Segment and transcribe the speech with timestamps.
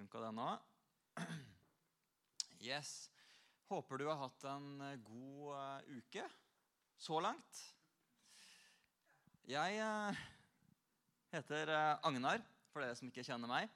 [0.00, 0.62] Funka den òg?
[2.64, 3.10] Yes.
[3.68, 6.22] Håper du har hatt en eh, god eh, uke
[6.96, 7.58] så langt.
[9.44, 10.22] Jeg eh,
[11.34, 12.40] heter Agnar,
[12.72, 13.68] for dere som ikke kjenner meg.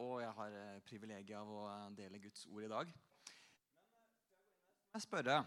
[0.00, 0.54] Og jeg har
[0.88, 2.94] privilegiet av å dele Guds ord i dag.
[4.94, 5.42] Jeg spørre,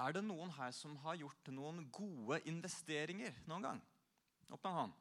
[0.00, 3.84] Er det noen her som har gjort noen gode investeringer noen gang?
[4.48, 4.96] Opp med en hånd.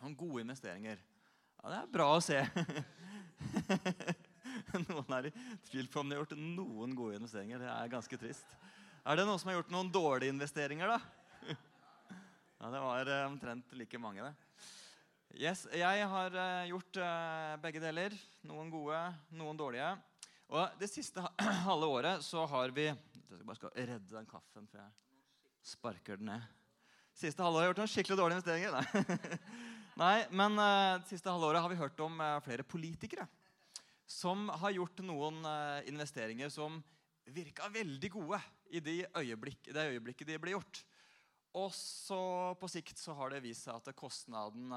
[0.00, 1.04] Noen gode investeringer.
[1.66, 2.38] Det er bra å se.
[4.86, 5.32] noen er i
[5.66, 7.58] tvil på om de har gjort noen gode investeringer.
[7.62, 8.54] Det er ganske trist.
[9.06, 11.00] Er det noen som har gjort noen dårlige investeringer, da?
[12.56, 14.34] Ja, Det var eh, omtrent like mange, det.
[15.36, 18.14] Yes, jeg har eh, gjort eh, begge deler.
[18.48, 19.00] Noen gode,
[19.36, 19.90] noen dårlige.
[20.48, 21.20] Og det siste
[21.66, 22.96] halve året så har vi Jeg
[23.34, 24.92] skal bare skal redde den kaffen før jeg
[25.66, 26.42] sparker den ned.
[27.16, 28.70] Siste halve året har jeg gjort noen skikkelig dårlige investeringer.
[28.78, 28.86] Nei,
[29.96, 33.24] Nei men uh, det siste halvåret har vi hørt om uh, flere politikere
[34.06, 36.76] som har gjort noen uh, investeringer som
[37.32, 38.40] virka veldig gode
[38.76, 40.82] i de øyeblikk, det øyeblikket de ble gjort.
[41.56, 42.20] Og så
[42.60, 44.70] på sikt så har det vist seg at kostnaden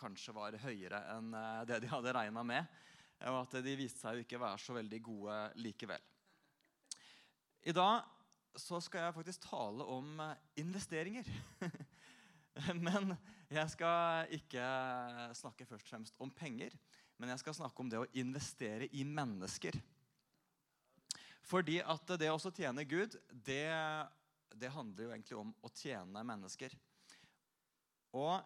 [0.00, 1.28] kanskje var høyere enn
[1.68, 2.70] det de hadde regna med.
[3.28, 6.08] Og at de viste seg å ikke være så veldig gode likevel.
[7.68, 8.08] I dag
[8.58, 10.16] så skal jeg faktisk tale om
[10.64, 11.28] investeringer.
[12.86, 13.16] Men
[13.50, 14.64] jeg skal ikke
[15.36, 16.76] snakke først og fremst om penger.
[17.18, 19.76] Men jeg skal snakke om det å investere i mennesker.
[21.44, 23.68] Fordi at det å tjene Gud, det,
[24.56, 26.74] det handler jo egentlig om å tjene mennesker.
[28.14, 28.38] Og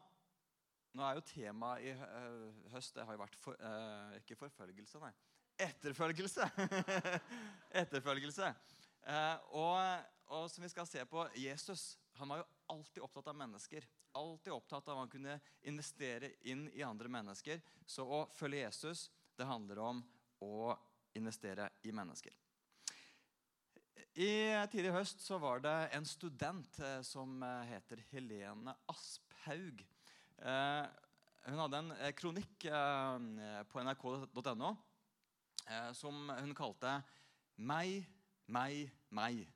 [0.97, 5.01] nå er jo temaet i øh, høst det har jo vært for, øh, ikke forfølgelse,
[5.03, 5.13] nei.
[5.59, 6.47] Etterfølgelse.
[7.83, 8.51] Etterfølgelse.
[9.09, 13.37] Eh, og, og som vi skal se på, Jesus han var jo alltid opptatt av
[13.39, 13.87] mennesker.
[14.19, 15.39] Alltid opptatt av å kunne
[15.71, 17.63] investere inn i andre mennesker.
[17.87, 20.03] Så å følge Jesus, det handler om
[20.45, 20.75] å
[21.19, 22.35] investere i mennesker.
[24.19, 24.31] I
[24.73, 29.85] tidlig høst så var det en student eh, som eh, heter Helene Asphaug.
[30.39, 30.87] Eh,
[31.49, 32.67] hun hadde en kronikk
[33.71, 34.73] på nrk.no
[35.97, 36.91] som hun kalte
[37.57, 38.05] 'Meg,
[38.53, 39.47] meg, meg'.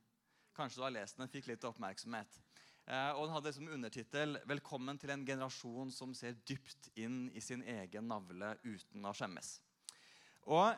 [0.57, 2.39] Kanskje du har lest den, fikk litt oppmerksomhet.
[2.83, 7.41] Eh, og den hadde som undertittel 'Velkommen til en generasjon som ser dypt inn i
[7.41, 9.61] sin egen navle uten å skjemmes'.
[10.51, 10.75] Og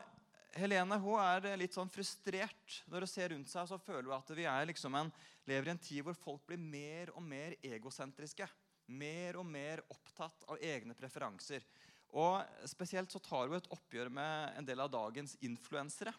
[0.55, 2.83] Helene hun er litt sånn frustrert.
[2.87, 5.11] Når hun ser rundt seg, så føler hun at vi liksom en,
[5.45, 8.47] lever i en tid hvor folk blir mer og mer egosentriske.
[8.87, 11.65] Mer og mer opptatt av egne preferanser.
[12.13, 12.39] Og
[12.69, 16.13] Spesielt så tar hun et oppgjør med en del av dagens influensere.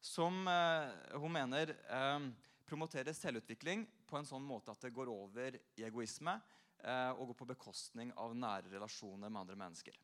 [0.00, 2.30] Som eh, hun mener eh,
[2.66, 6.34] promoterer selvutvikling på en sånn måte at det går over i egoisme
[6.82, 9.98] eh, og går på bekostning av nære relasjoner med andre mennesker.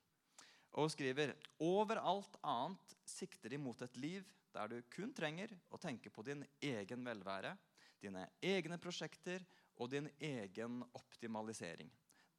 [0.73, 5.81] Og hun skriver overalt annet sikter de mot et liv der du kun trenger å
[5.81, 7.55] tenke på din egen velvære,
[8.01, 9.45] dine egne prosjekter
[9.81, 11.91] og din egen optimalisering.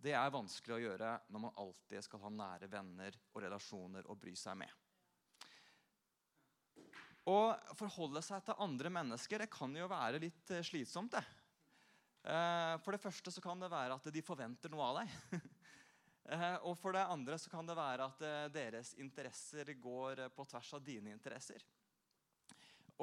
[0.03, 4.17] Det er vanskelig å gjøre når man alltid skal ha nære venner og relasjoner å
[4.19, 4.82] bry seg med.
[7.23, 11.13] Å forholde seg til andre mennesker det kan jo være litt eh, slitsomt.
[11.15, 11.23] det.
[12.27, 15.39] Eh, For det første så kan det være at de forventer noe av deg.
[16.23, 18.21] Eh, Og for det andre så kan det være at
[18.55, 21.59] deres interesser går på tvers av dine interesser.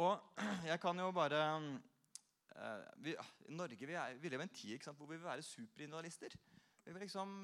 [0.00, 1.42] Og jeg kan jo bare
[3.04, 5.28] vi, I Norge vi, er, vi lever i en tid ikke sant, hvor vi vil
[5.28, 6.32] være superindividualister.
[6.86, 7.36] Vi vil liksom,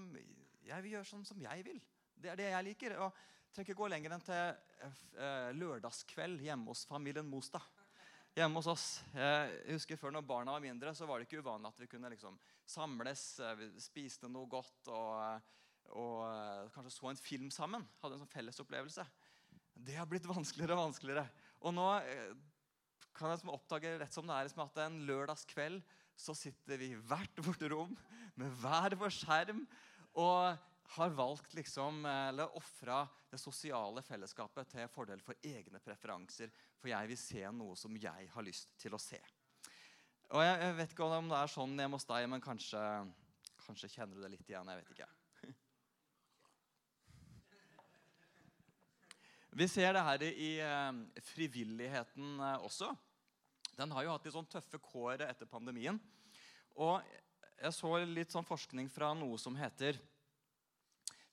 [0.65, 1.85] jeg vil gjøre sånn som jeg vil.
[2.25, 2.97] Det er det jeg liker.
[3.05, 3.21] og
[3.57, 7.65] trenger ikke gå lenger enn til eh, lørdagskveld hjemme hos familien Mostad.
[8.37, 8.87] Hjemme hos oss.
[9.17, 12.11] Jeg husker Før når barna var mindre, så var det ikke uvanlig at vi kunne
[12.13, 12.37] liksom
[12.69, 15.49] samles, eh, spiste noe godt og,
[15.97, 17.89] og eh, kanskje så en film sammen.
[18.03, 19.07] Hadde en sånn fellesopplevelse.
[19.89, 21.25] Det har blitt vanskeligere og vanskeligere.
[21.65, 21.89] Og nå
[23.17, 25.81] kan jeg liksom oppdage rett som det er liksom at en lørdagskveld
[26.17, 27.97] så sitter vi i hvert vårt rom
[28.37, 29.65] med hver vår skjerm
[30.17, 30.61] og
[30.95, 36.53] har valgt liksom, eller ofra det sosiale fellesskapet til fordel for egne preferanser.
[36.79, 39.21] For jeg vil se noe som jeg har lyst til å se.
[40.35, 42.81] Og Jeg, vet ikke om det er sånn hjemme hos deg, men kanskje,
[43.63, 44.69] kanskje kjenner du det litt igjen.
[44.73, 45.11] jeg vet ikke.
[49.57, 50.97] Vi ser det her i eh,
[51.31, 52.91] frivilligheten eh, også.
[53.79, 55.97] Den har jo hatt litt sånn tøffe kår etter pandemien.
[56.77, 57.01] Og
[57.57, 59.97] jeg så litt sånn forskning fra noe som heter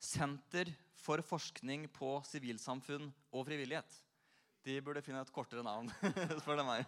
[0.03, 0.67] Senter
[0.99, 3.99] for forskning på sivilsamfunn og frivillighet.
[4.63, 5.87] De burde finne et kortere navn,
[6.41, 6.83] spør du meg.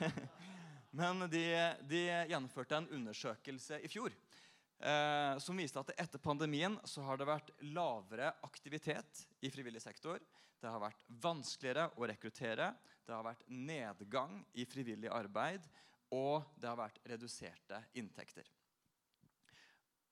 [1.00, 1.44] Men de,
[1.88, 7.28] de gjennomførte en undersøkelse i fjor eh, som viste at etter pandemien så har det
[7.28, 10.20] vært lavere aktivitet i frivillig sektor.
[10.60, 12.72] Det har vært vanskeligere å rekruttere.
[13.06, 15.64] Det har vært nedgang i frivillig arbeid.
[16.12, 18.48] Og det har vært reduserte inntekter.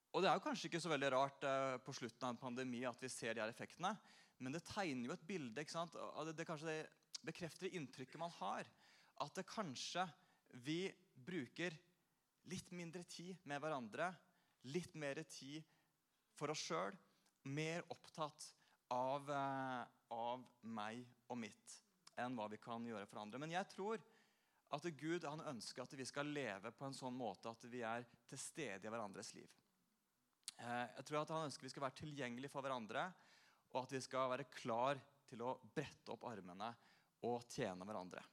[0.09, 2.81] Og Det er jo kanskje ikke så veldig rart eh, på slutten av en pandemi
[2.87, 3.91] at vi ser de her effektene.
[4.41, 5.61] Men det tegner jo et bilde.
[5.61, 5.93] ikke sant?
[5.93, 8.69] Det, det, kanskje det bekrefter inntrykket man har.
[9.21, 10.07] At det kanskje
[10.65, 11.75] vi bruker
[12.49, 14.09] litt mindre tid med hverandre.
[14.73, 15.61] Litt mer tid
[16.39, 16.97] for oss sjøl.
[17.53, 18.49] Mer opptatt
[18.95, 19.83] av, eh,
[20.15, 21.77] av meg og mitt
[22.19, 23.39] enn hva vi kan gjøre for andre.
[23.39, 24.01] Men jeg tror
[24.73, 28.05] at Gud han ønsker at vi skal leve på en sånn måte at vi er
[28.29, 29.49] til stede i hverandres liv.
[30.59, 33.05] Eh, jeg tror at Han ønsker vi skal være tilgjengelige for hverandre,
[33.71, 36.71] og at vi skal være klar til å brette opp armene
[37.27, 38.23] og tjene hverandre.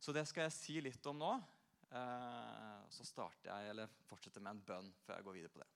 [0.00, 1.32] Så det skal jeg si litt om nå.
[1.90, 5.70] Eh, så starter jeg, eller fortsetter med en bønn før jeg går videre på det.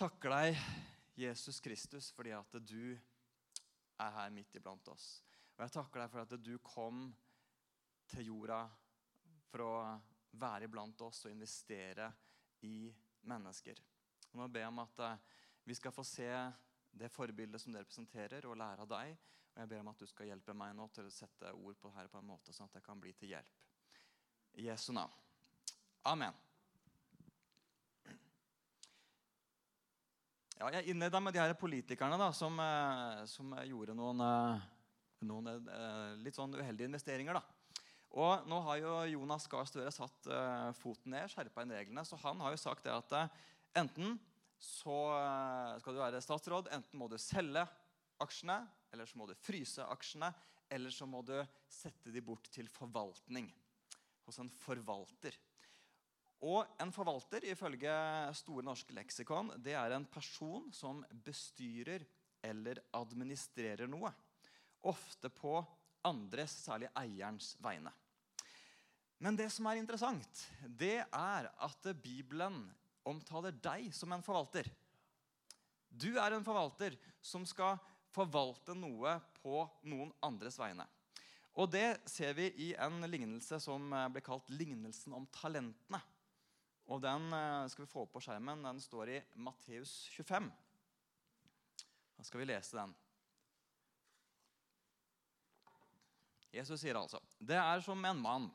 [0.00, 0.60] Takker deg,
[1.20, 2.94] Jesus Kristus, fordi at du
[4.00, 5.20] er her midt iblant oss.
[5.56, 7.08] Og jeg takker deg for at du kom
[8.10, 8.62] til jorda
[9.50, 9.74] for å
[10.40, 12.06] være iblant oss og investere
[12.64, 12.88] i
[13.28, 13.80] mennesker.
[14.30, 15.16] Og nå ber om at eh,
[15.66, 16.28] vi skal få se
[16.90, 19.16] det forbildet som dere presenterer, og lære av deg.
[19.50, 21.90] Og jeg ber om at du skal hjelpe meg nå til å sette ord på
[21.90, 23.66] dette på en måte sånn at jeg kan bli til hjelp.
[24.58, 25.12] I Jesu navn.
[26.10, 26.34] Amen.
[30.60, 34.66] Ja, jeg innleda med de her politikerne da, som, eh, som gjorde noen, eh,
[35.26, 35.70] noen,
[36.22, 37.40] litt sånn uheldige investeringer.
[37.40, 37.42] da.
[38.10, 40.26] Og Nå har jo Jonas Gahr Støre satt
[40.80, 42.04] foten ned, skjerpa inn reglene.
[42.04, 43.30] Så han har jo sagt det at
[43.78, 44.18] Enten
[44.60, 47.62] så eh, skal du være statsråd, enten må du selge
[48.20, 48.58] aksjene,
[48.92, 50.32] eller så må du fryse aksjene,
[50.70, 51.36] eller så må du
[51.70, 53.48] sette de bort til forvaltning
[54.26, 55.36] hos en forvalter.
[56.46, 57.92] Og En forvalter ifølge
[58.38, 62.06] Store norske leksikon, det er en person som bestyrer
[62.42, 64.12] eller administrerer noe.
[64.88, 65.58] Ofte på
[66.08, 67.92] andres, særlig eierens, vegne.
[69.20, 72.62] Men det som er interessant, det er at Bibelen
[73.10, 74.68] omtaler deg som en forvalter.
[75.90, 77.78] Du er en forvalter som skal
[78.14, 80.86] forvalte noe på noen andres vegne.
[81.58, 86.00] Og Det ser vi i en lignelse som eh, ble kalt 'lignelsen om talentene'.
[86.90, 88.62] Og Den eh, skal vi få opp på skjermen.
[88.62, 90.50] Den står i Matteus 25.
[92.16, 92.94] Da skal vi lese den.
[96.50, 98.48] Jesus sier altså Det er som en mann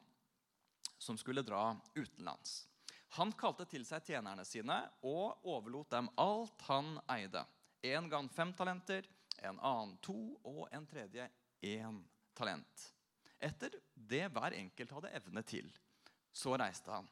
[0.98, 2.66] som skulle dra utenlands.
[3.16, 4.76] Han kalte til seg tjenerne sine
[5.08, 7.46] og overlot dem alt han eide.
[7.86, 9.06] En gang fem talenter,
[9.40, 11.28] en annen to og en tredje
[11.64, 12.02] én
[12.36, 12.88] talent.
[13.40, 15.70] Etter det hver enkelt hadde evne til.
[16.36, 17.08] Så reiste han.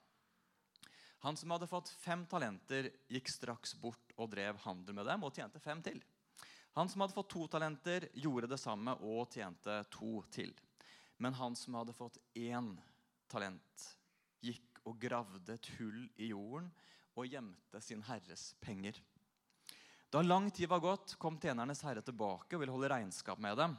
[1.23, 5.31] Han som hadde fått fem talenter, gikk straks bort og drev handel med dem og
[5.31, 6.01] tjente fem til.
[6.75, 10.51] Han som hadde fått to talenter, gjorde det samme og tjente to til.
[11.23, 12.73] Men han som hadde fått én
[13.31, 13.85] talent,
[14.43, 16.69] gikk og gravde et hull i jorden
[17.13, 18.97] og gjemte sin herres penger.
[20.13, 23.75] Da lang tid var gått, kom tjenernes herre tilbake og ville holde regnskap med dem.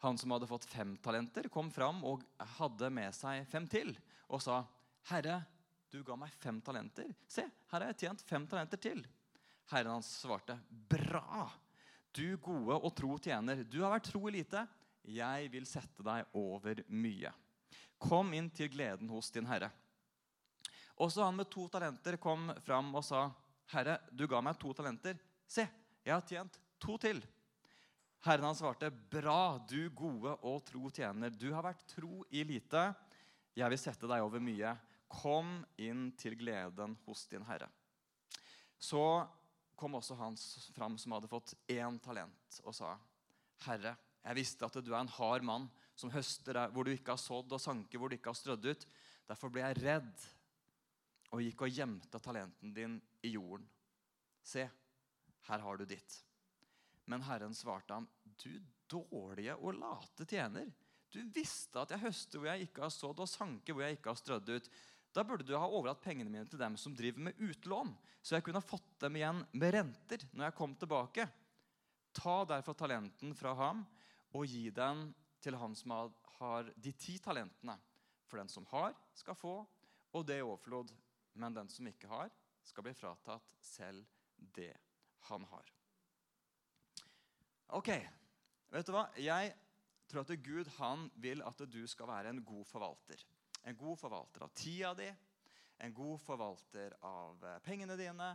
[0.00, 2.24] Han som hadde fått fem talenter, kom fram og
[2.56, 3.94] hadde med seg fem til,
[4.28, 4.64] og sa,
[5.08, 5.42] 'Herre,
[5.90, 7.08] du ga meg fem talenter.
[7.28, 9.04] Se, her har jeg tjent fem talenter til.'
[9.72, 11.50] Herren hans svarte, 'Bra,
[12.12, 13.64] du gode og tro tjener.
[13.64, 14.66] Du har vært tro i lite.
[15.04, 17.32] Jeg vil sette deg over mye.'
[18.00, 19.68] Kom inn til gleden hos din herre.
[21.00, 23.30] Også han med to talenter kom fram og sa,
[23.70, 25.18] 'Herre, du ga meg to talenter.
[25.46, 25.66] Se,
[26.04, 27.22] jeg har tjent to til.'
[28.24, 31.30] Herren han svarte, 'Bra, du gode og tro tjener.
[31.30, 32.94] Du har vært tro i lite.
[33.56, 34.76] Jeg vil sette deg over mye.
[35.08, 37.70] Kom inn til gleden hos din herre.'
[38.78, 39.28] Så
[39.76, 40.36] kom også han
[40.76, 42.98] fram som hadde fått én talent, og sa,
[43.64, 47.20] 'Herre, jeg visste at du er en hard mann som høster hvor du ikke har
[47.20, 48.88] sådd, og sanker hvor du ikke har strødd ut.'
[49.30, 50.22] Derfor ble jeg redd
[51.30, 53.68] og gikk og gjemte talenten din i jorden.
[54.42, 54.64] Se,
[55.46, 56.16] her har du ditt.
[57.06, 58.08] Men Herren svarte ham,
[58.42, 58.50] du
[58.90, 60.70] dårlige og late tjener.
[61.10, 64.12] Du visste at jeg høster hvor jeg ikke har sådd, og sanker hvor jeg ikke
[64.12, 64.70] har strødd ut.
[65.10, 67.90] Da burde du ha overlatt pengene mine til dem som driver med utlån,
[68.22, 71.26] så jeg kunne ha fått dem igjen med renter når jeg kom tilbake.
[72.14, 73.82] Ta derfor talenten fra ham
[74.38, 75.08] og gi den
[75.40, 75.94] til han som
[76.38, 77.76] har de ti talentene.
[78.30, 79.54] For den som har, skal få,
[80.14, 80.92] og det i overflod
[81.32, 82.30] men den som ikke har,
[82.66, 84.04] skal bli fratatt selv
[84.56, 84.72] det
[85.28, 85.72] han har.
[87.78, 87.90] Ok,
[88.72, 89.06] vet du hva?
[89.20, 89.52] Jeg
[90.10, 93.22] tror at Gud han vil at du skal være en god forvalter.
[93.68, 95.08] En god forvalter av tida di,
[95.80, 98.30] en god forvalter av eh, pengene dine,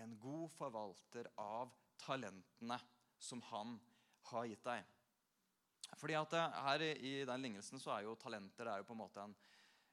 [0.00, 2.78] en god forvalter av talentene
[3.20, 3.76] som han
[4.30, 4.86] har gitt deg.
[5.98, 9.02] Fordi at eh, her I den lignelsen så er jo talenter er jo på en
[9.02, 9.34] måte en,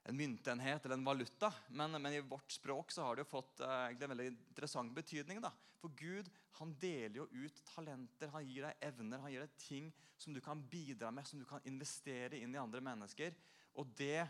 [0.08, 1.52] en myntenhet eller en valuta.
[1.70, 5.42] Men, men, i vårt språk så har det jo fått eh, en veldig interessant betydning.
[5.44, 5.54] da.
[5.82, 9.92] For Gud han deler jo ut talenter, han gir deg evner, han gir deg ting
[10.18, 13.36] som du kan bidra med, som du kan investere inn i andre mennesker.
[13.78, 14.26] Og det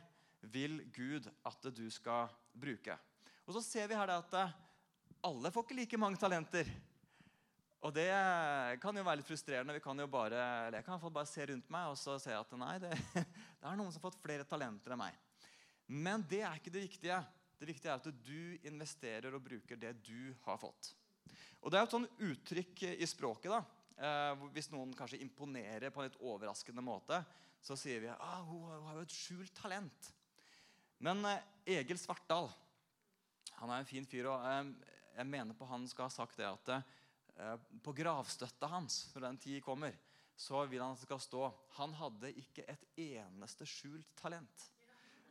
[0.51, 2.97] vil Gud at du skal bruke.
[3.47, 4.55] Og så ser vi her at eh,
[5.27, 6.67] alle får ikke like mange talenter.
[7.86, 8.10] Og det
[8.81, 9.75] kan jo være litt frustrerende.
[9.77, 12.55] Vi kan jo bare, eller jeg kan bare se rundt meg og så se at
[12.57, 12.91] nei, det,
[13.60, 15.17] det er noen som har fått flere talenter enn meg.
[15.88, 17.19] Men det er ikke det viktige.
[17.57, 20.91] Det viktige er at du investerer og bruker det du har fått.
[21.62, 23.53] Og Det er et sånn uttrykk i språket.
[23.53, 23.62] da.
[23.98, 27.22] Eh, hvis noen kanskje imponerer på en litt overraskende måte,
[27.62, 30.12] så sier vi ah, hun, har jo et skjult talent.
[31.01, 31.41] Men eh,
[31.77, 32.50] Egil Svartdal
[33.57, 34.29] han er en fin fyr.
[34.29, 34.69] og eh,
[35.17, 36.86] Jeg mener på han skal ha sagt det at eh,
[37.84, 39.96] på gravstøtta hans, når den tid kommer,
[40.38, 41.44] så vil han at det skal stå
[41.77, 44.65] han hadde ikke et eneste skjult talent.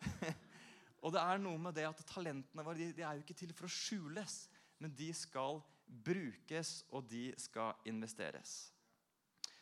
[1.03, 3.55] og det er noe med det at Talentene våre de, de er jo ikke til
[3.57, 4.39] for å skjules,
[4.83, 8.57] men de skal brukes, og de skal investeres.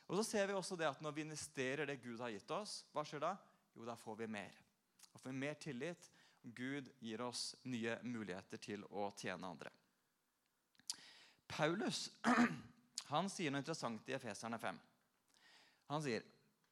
[0.09, 2.83] Og så ser vi også det at Når vi investerer det Gud har gitt oss,
[2.93, 3.35] hva skjer da?
[3.75, 4.59] Jo, da får vi mer.
[5.13, 6.11] Da får vi mer tillit.
[6.45, 9.73] Gud gir oss nye muligheter til å tjene andre.
[11.55, 12.09] Paulus
[13.13, 14.79] han sier noe interessant i Efeserne 5.
[15.93, 16.25] Han sier,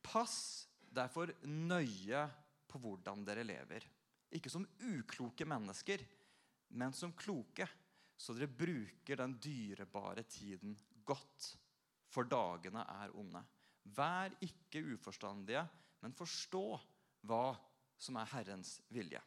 [0.03, 2.25] 'Pass derfor nøye
[2.67, 3.87] på hvordan dere lever.'
[4.33, 6.01] Ikke som ukloke mennesker,
[6.73, 7.67] men som kloke,
[8.17, 10.73] så dere bruker den dyrebare tiden
[11.05, 11.51] godt.
[12.09, 13.43] For dagene er onde.
[13.93, 15.67] Vær ikke uforstandige,
[16.01, 16.65] men forstå
[17.29, 17.45] hva
[18.01, 19.21] som er Herrens vilje.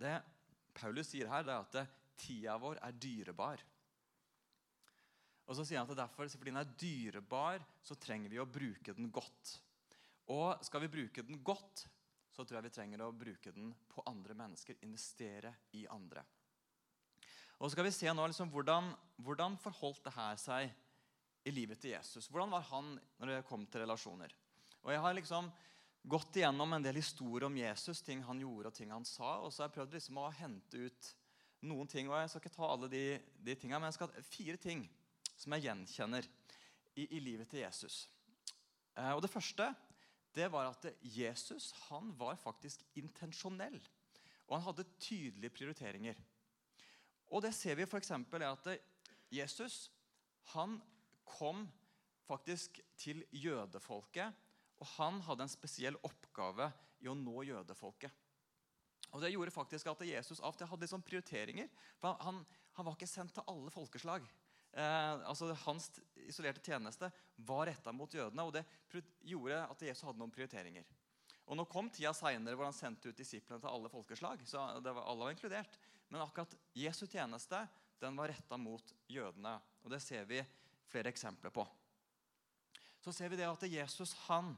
[0.00, 0.14] Det
[0.80, 3.62] Paulus sier her, det er at tida vår er dyrebar.
[5.50, 8.94] Og så sier han at derfor, Fordi den er dyrebar, så trenger vi å bruke
[8.94, 9.56] den godt.
[10.30, 11.86] Og skal vi bruke den godt,
[12.30, 14.78] så tror jeg vi trenger å bruke den på andre mennesker.
[14.86, 16.22] Investere i andre.
[17.58, 20.70] Og så skal vi se nå liksom hvordan, hvordan forholdt det her seg
[21.44, 22.28] i livet til Jesus.
[22.30, 24.32] Hvordan var han når det kom til relasjoner?
[24.84, 25.50] Og Jeg har liksom
[26.02, 29.38] gått igjennom en del historier om Jesus, ting han gjorde og ting han sa.
[29.44, 31.10] Og så har jeg prøvd liksom å hente ut
[31.68, 32.08] noen ting.
[32.08, 33.04] og Jeg skal ikke ta alle de,
[33.44, 34.86] de tingene, men jeg skal ha fire ting
[35.36, 36.26] som jeg gjenkjenner
[36.96, 38.02] i, i livet til Jesus.
[38.96, 39.70] Eh, og Det første
[40.36, 43.80] det var at Jesus han var faktisk intensjonell.
[44.46, 46.20] Og han hadde tydelige prioriteringer.
[47.30, 48.12] Og det ser vi f.eks.
[48.14, 48.70] at
[49.30, 49.90] Jesus
[50.54, 50.78] han
[51.26, 51.66] kom
[52.26, 54.34] faktisk til jødefolket.
[54.80, 56.70] Og han hadde en spesiell oppgave
[57.04, 58.12] i å nå jødefolket.
[59.10, 61.68] Og Det gjorde faktisk at Jesus av og til hadde liksom prioriteringer.
[61.98, 62.44] For han,
[62.76, 64.26] han, var ikke sendt til alle folkeslag.
[64.70, 65.90] Eh, altså Hans
[66.28, 67.10] isolerte tjeneste
[67.48, 68.46] var retta mot jødene.
[68.46, 68.64] og Det
[69.26, 70.86] gjorde at Jesus hadde noen prioriteringer.
[71.50, 74.46] Og Nå kom tida seinere hvor han sendte ut disiplene til alle folkeslag.
[74.46, 75.78] så det var alle var inkludert.
[76.08, 77.64] Men akkurat Jesu tjeneste
[78.00, 79.58] den var retta mot jødene.
[79.82, 80.44] og Det ser vi
[80.86, 81.66] flere eksempler på.
[83.00, 84.54] Så ser vi det at Jesus han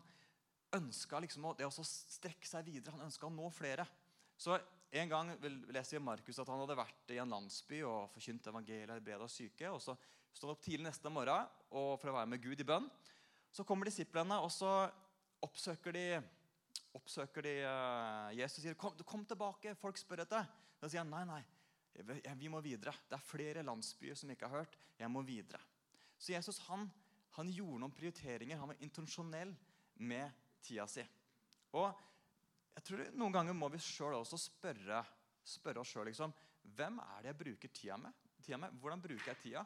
[0.76, 2.95] ønska liksom det å strekke seg videre.
[2.97, 3.87] Han ønska å nå flere.
[4.37, 4.59] Så
[4.93, 5.31] En gang
[5.73, 9.71] leser vi Markus at han hadde vært i en landsby og forkynt evangeliet og syke.
[9.71, 9.95] og Så
[10.37, 12.91] står han opp tidlig neste morgen for å være med Gud i bønn.
[13.49, 14.91] Så kommer disiplene, og så
[15.41, 16.05] oppsøker de,
[16.93, 20.45] oppsøker de uh, Jesus og sier kom, kom tilbake, folk spør etter.
[20.76, 22.93] Da sier han nei, nei, vi må videre.
[23.09, 24.76] Det er flere landsbyer som ikke har hørt.
[25.00, 25.61] Jeg må videre.
[26.21, 26.85] Så Jesus han,
[27.37, 28.61] han gjorde noen prioriteringer.
[28.61, 29.57] Han var intensjonell
[30.05, 31.04] med tida si.
[31.78, 31.90] Og
[32.73, 35.02] jeg tror Noen ganger må vi selv også spørre,
[35.45, 36.33] spørre oss sjøl liksom,
[36.76, 38.19] hvem er det jeg bruker tida med?
[38.42, 38.75] tida med?
[38.81, 39.62] Hvordan bruker jeg tida?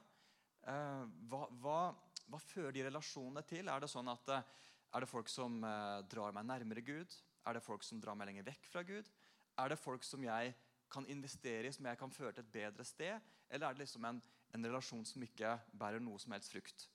[0.67, 1.79] Eh, hva, hva,
[2.27, 3.71] hva, fører de relasjonene til?
[3.73, 4.49] Er det sånn at eh,
[4.97, 7.17] er det folk som eh, drar meg nærmere Gud?
[7.47, 9.09] Er det folk som drar meg lenger vekk fra Gud?
[9.57, 10.53] Er det folk som jeg
[10.93, 13.33] kan investere i, som jeg kan føre til et bedre sted?
[13.49, 14.21] Eller er det liksom en,
[14.55, 16.89] en relasjon som ikke bærer noe som helst frukt?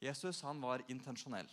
[0.00, 1.50] Jesus han var intensjonell.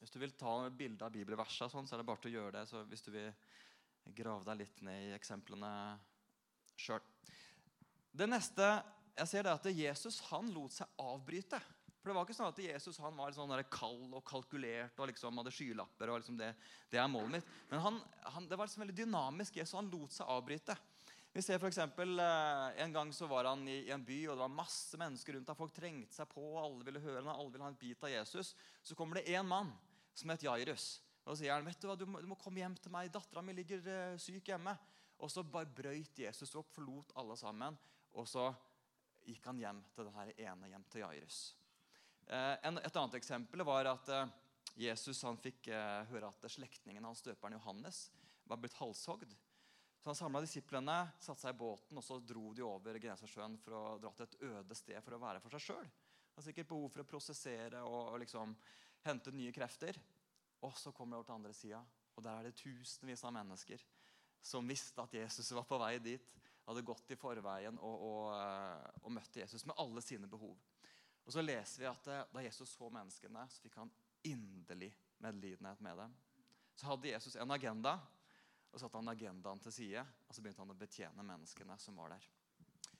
[0.00, 2.58] Hvis du vil ta bilde av bibelversene, sånn, så er det bare til å gjøre
[2.58, 2.66] det.
[2.68, 3.30] så hvis du vil
[4.16, 5.70] grave deg litt ned i eksemplene
[6.78, 7.02] sjøl.
[8.16, 8.68] Det neste
[9.16, 11.58] jeg ser det er at Jesus han lot seg avbryte.
[12.06, 15.40] For Det var ikke sånn at Jesus han var sånn kald og kalkulert og liksom
[15.40, 16.12] hadde skylapper.
[16.12, 16.52] og liksom det,
[16.92, 17.48] det, er målet mitt.
[17.70, 17.96] Men han,
[18.34, 19.56] han, det var liksom veldig dynamisk.
[19.56, 20.76] Jesus han lot seg avbryte.
[21.36, 24.40] Vi ser for eksempel, eh, En gang så var han i, en by, og det
[24.40, 25.48] var masse mennesker rundt.
[25.48, 25.56] ham.
[25.56, 28.08] Folk trengte seg på, og alle ville høre ham, alle ville ha en bit av
[28.10, 28.54] Jesus.
[28.82, 29.68] Så kommer det én mann
[30.14, 31.02] som het Jairus.
[31.26, 33.12] Og så sier han vet du hva, du må, du må komme hjem til meg,
[33.12, 34.72] dattera mi ligger uh, syk hjemme.
[35.20, 37.76] Og så bare brøyt Jesus opp, forlot alle sammen.
[38.16, 38.46] Og så
[39.26, 41.40] gikk han hjem til denne ene hjem til Jairus.
[42.30, 44.08] Uh, et annet eksempel var at
[44.72, 48.06] Jesus han fikk høre at slektningen hans, døperen Johannes,
[48.48, 49.36] var blitt halshogd.
[50.06, 53.74] Så han samla disiplene, satte seg i båten og så dro de over Genesasjøen for
[53.74, 55.88] å dra til et øde sted for å være for seg sjøl.
[56.46, 58.52] Sikkert behov for å prosessere og, og liksom
[59.02, 59.98] hente nye krefter.
[60.62, 61.82] Og så kommer de over til andre sida,
[62.14, 63.82] og der er det tusenvis av mennesker
[64.46, 66.30] som visste at Jesus var på vei dit.
[66.70, 70.54] Hadde gått i forveien og, og, eh, og møtte Jesus med alle sine behov.
[71.26, 73.90] Og så leser vi at eh, Da Jesus så menneskene, så fikk han
[74.22, 76.14] inderlig medlidenhet med dem.
[76.78, 77.98] Så hadde Jesus en agenda,
[78.76, 80.02] og satte han agendaen til side.
[80.28, 82.26] Og så begynte han å betjene menneskene som var der.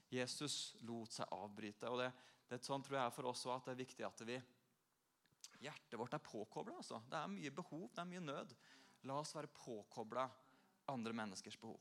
[0.09, 1.91] Jesus lot seg avbryte.
[1.91, 2.07] og det,
[2.49, 4.39] det sånn tror jeg for oss også at det er viktig at vi
[5.57, 6.75] Hjertet vårt er påkobla.
[6.77, 6.99] Altså.
[7.09, 8.51] Det er mye behov, det er mye nød.
[9.09, 10.27] La oss være påkobla
[10.93, 11.79] andre menneskers behov.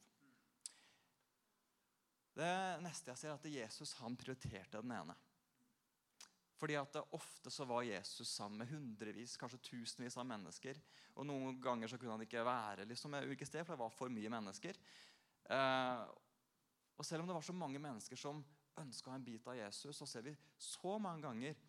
[2.37, 2.49] Det
[2.85, 5.17] neste jeg ser, er at Jesus han prioriterte den ene.
[6.57, 10.79] Fordi at Ofte så var Jesus sammen med hundrevis, kanskje tusenvis av mennesker.
[11.17, 13.93] Og Noen ganger så kunne han ikke være liksom, med ulike sted, for det var
[13.93, 14.79] for mye mennesker.
[15.53, 16.07] Eh,
[16.97, 18.41] og Selv om det var så mange mennesker som
[18.81, 21.61] ønska en bit av Jesus, så ser vi så mange ganger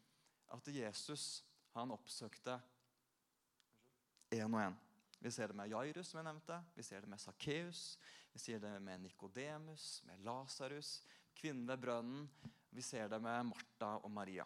[0.55, 1.27] at Jesus
[1.75, 2.55] han oppsøkte
[4.33, 4.77] én og én.
[5.19, 6.57] Vi ser det med Jairus, som jeg nevnte.
[6.75, 7.97] Vi ser det med Sakkeus.
[8.33, 11.01] Vi ser det med Nikodemus, med Lasarus,
[11.35, 12.27] kvinnen ved brønnen.
[12.69, 14.45] Vi ser det med Martha og Maria.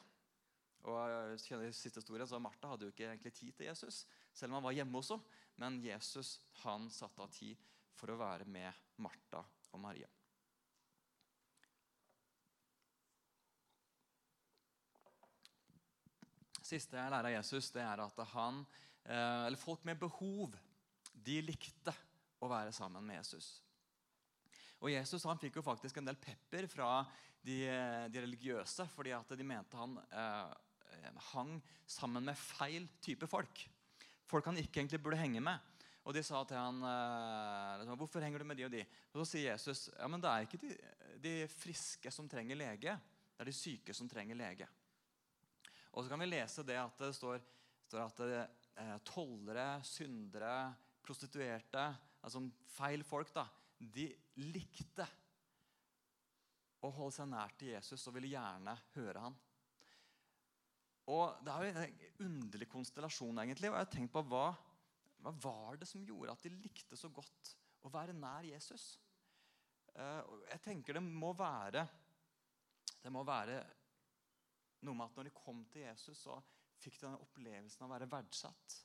[0.90, 4.60] Og i siste historien, så Martha hadde jo ikke egentlig tid til Jesus, selv om
[4.60, 5.20] han var hjemme også.
[5.62, 7.60] Men Jesus han satte av tid
[7.98, 10.10] for å være med Martha og Maria.
[16.72, 18.62] siste jeg lærer av Jesus, det er at han,
[19.04, 20.56] eh, eller folk med behov
[21.12, 21.94] de likte
[22.42, 23.60] å være sammen med Jesus.
[24.82, 27.04] Og Jesus han fikk jo faktisk en del pepper fra
[27.46, 27.60] de,
[28.10, 30.54] de religiøse fordi at de mente han eh,
[31.32, 31.58] hang
[31.90, 33.64] sammen med feil type folk.
[34.30, 35.60] Folk han ikke egentlig burde henge med.
[36.08, 38.82] Og De sa til han eh, hvorfor henger du med de og de.
[39.12, 40.72] Og Så sier Jesus ja, men det er ikke de,
[41.22, 44.68] de friske som trenger lege, det er de syke som trenger lege.
[45.92, 47.42] Og så kan vi lese det at det står,
[47.90, 50.72] står at eh, tollere, syndere,
[51.06, 51.86] prostituerte,
[52.24, 53.46] altså feil folk, da,
[53.78, 54.08] de
[54.48, 55.06] likte
[56.82, 59.38] å holde seg nær til Jesus og ville gjerne høre han.
[61.10, 63.70] Og Det er jo en underlig konstellasjon, egentlig.
[63.70, 64.52] og jeg har tenkt på hva,
[65.22, 69.00] hva var det som gjorde at de likte så godt å være nær Jesus?
[69.92, 71.84] Uh, jeg tenker det må være
[73.02, 73.58] det må være
[74.86, 76.38] noe med at når de kom til Jesus, så
[76.82, 78.76] fikk de den opplevelsen av å være verdsatt.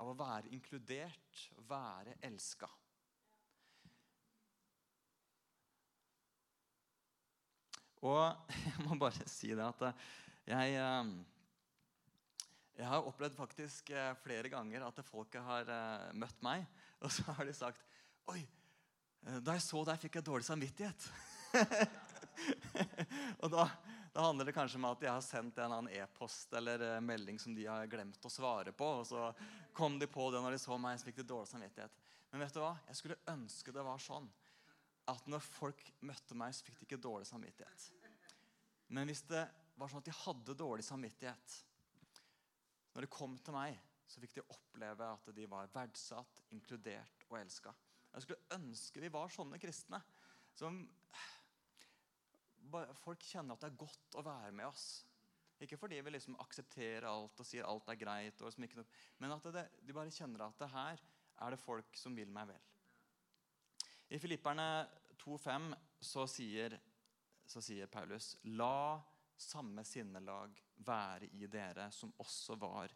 [0.00, 2.68] Av å være inkludert, være elska.
[8.04, 10.04] Og jeg må bare si det at eh,
[10.52, 11.14] jeg eh,
[12.76, 15.70] jeg har opplevd faktisk eh, flere ganger at folket har
[16.16, 16.66] møtt meg,
[17.04, 17.82] og så har de sagt
[18.26, 18.40] Oi,
[19.22, 21.04] da jeg så deg, fikk jeg dårlig samvittighet.
[23.42, 23.66] og da,
[24.16, 27.38] da handler det kanskje om at de har sendt en annen e-post eller eh, melding
[27.42, 28.88] som de har glemt å svare på.
[29.00, 29.28] Og så
[29.76, 32.02] kom de på det når de så meg, så fikk de dårlig samvittighet.
[32.32, 32.74] Men vet du hva?
[32.88, 34.28] Jeg skulle ønske det var sånn
[35.10, 37.90] at når folk møtte meg, så fikk de ikke dårlig samvittighet.
[38.96, 39.44] Men hvis det
[39.78, 41.60] var sånn at de hadde dårlig samvittighet
[42.96, 43.76] Når de kom til meg,
[44.08, 47.74] så fikk de oppleve at de var verdsatt, inkludert og elska.
[48.14, 49.98] Jeg skulle ønske vi var sånne kristne.
[50.56, 50.78] Som
[53.02, 54.86] folk kjenner at det er godt å være med oss.
[55.60, 58.86] Ikke fordi vi liksom aksepterer alt og sier alt er greit, noe,
[59.20, 61.04] men at det, de bare kjenner at det her
[61.44, 62.64] er det folk som vil meg vel.
[64.08, 64.86] I Filipperne
[65.20, 65.68] 2,5
[66.00, 68.96] så, så sier Paulus La
[69.36, 72.92] samme sinnelag være i dere som også var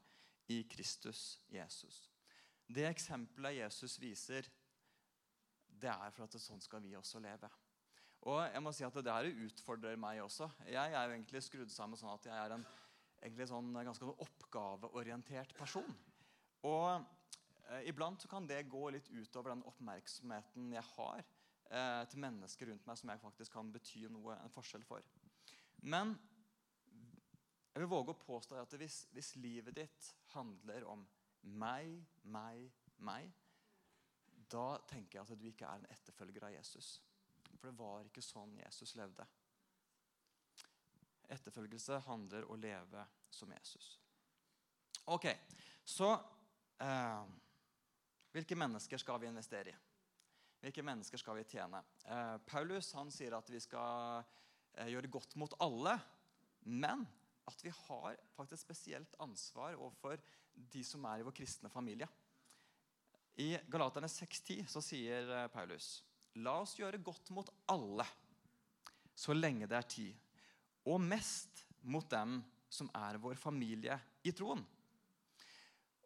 [0.50, 2.08] i Kristus Jesus.
[2.66, 4.46] Det eksempelet Jesus viser,
[5.80, 7.48] det er for at sånn skal vi også leve.
[8.28, 10.50] Og jeg må si at Det der utfordrer meg også.
[10.68, 12.66] Jeg er jo egentlig skrudd sammen sånn at jeg er en
[13.48, 15.96] sånn ganske sånn oppgaveorientert person.
[16.68, 17.00] Og
[17.70, 22.86] eh, Iblant kan det gå litt utover den oppmerksomheten jeg har eh, til mennesker rundt
[22.88, 25.04] meg som jeg faktisk kan bety noe, en forskjell for.
[25.80, 26.12] Men
[27.70, 31.04] jeg vil våge å påstå at hvis, hvis livet ditt handler om
[31.60, 32.66] meg, meg,
[32.98, 33.30] meg,
[34.50, 36.96] da tenker jeg at du ikke er en etterfølger av Jesus.
[37.54, 39.26] For det var ikke sånn Jesus levde.
[41.30, 43.92] Etterfølgelse handler om å leve som Jesus.
[45.10, 45.28] Ok,
[45.86, 46.10] så
[46.82, 47.22] eh,
[48.30, 49.78] Hvilke mennesker skal vi investere i?
[50.62, 51.80] Hvilke mennesker skal vi tjene?
[52.04, 54.20] Eh, Paulus han sier at vi skal
[54.76, 55.96] eh, gjøre godt mot alle,
[56.68, 57.02] men
[57.50, 60.20] at vi har faktisk spesielt ansvar overfor
[60.54, 62.08] de som er i vår kristne familie.
[63.40, 66.00] I Galaterne 6,10 så sier eh, Paulus.:
[66.40, 68.06] La oss gjøre godt mot alle,
[69.14, 70.26] så lenge det er tid,
[70.86, 74.62] og mest mot dem som er vår familie i troen.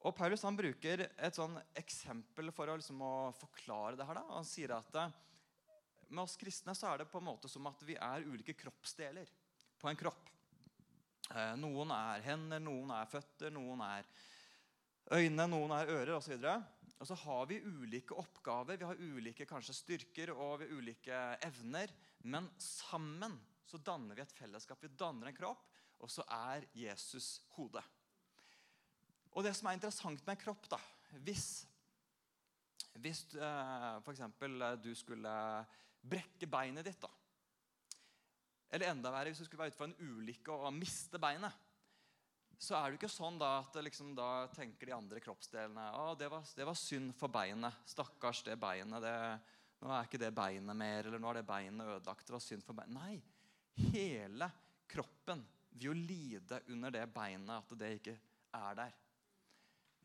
[0.04, 4.18] Og Paulus han bruker et sånn eksempel for å, liksom, å forklare det her.
[4.20, 4.24] Da.
[4.36, 5.14] Han sier at eh,
[6.10, 9.30] med oss kristne så er det på en måte som at vi er ulike kroppsdeler
[9.80, 10.28] på en kropp.
[11.34, 14.06] Eh, noen er hender, noen er føtter, noen er
[15.16, 16.36] øyne, noen er ører osv.
[16.38, 20.78] Og, og så har vi ulike oppgaver, vi har ulike kanskje styrker og vi har
[20.78, 21.90] ulike evner.
[22.30, 23.34] Men sammen
[23.66, 24.78] så danner vi et fellesskap.
[24.84, 25.66] Vi danner en kropp,
[26.04, 27.82] og så er Jesus hodet.
[29.34, 30.78] Og det som er interessant med en kropp da,
[31.26, 31.64] Hvis,
[33.02, 34.22] hvis uh, f.eks.
[34.82, 35.34] du skulle
[36.02, 37.10] brekke beinet ditt da,
[38.72, 41.62] Eller enda verre hvis du skulle være ute for en ulykke og miste beinet.
[42.58, 46.30] Så er det ikke sånn da at liksom, da tenker de andre kroppsdelene å, det
[46.32, 47.82] var, det var synd for beinet.
[47.90, 49.04] Stakkars det beinet.
[49.04, 49.14] Det,
[49.82, 51.08] nå er ikke det beinet mer.
[51.08, 52.26] Eller nå er det beinet ødelagt.
[52.26, 52.96] Det var synd for beinet.
[52.96, 53.90] Nei.
[53.94, 54.48] Hele
[54.90, 55.42] kroppen
[55.74, 58.14] vil jo lide under det beinet at det ikke
[58.54, 58.94] er der.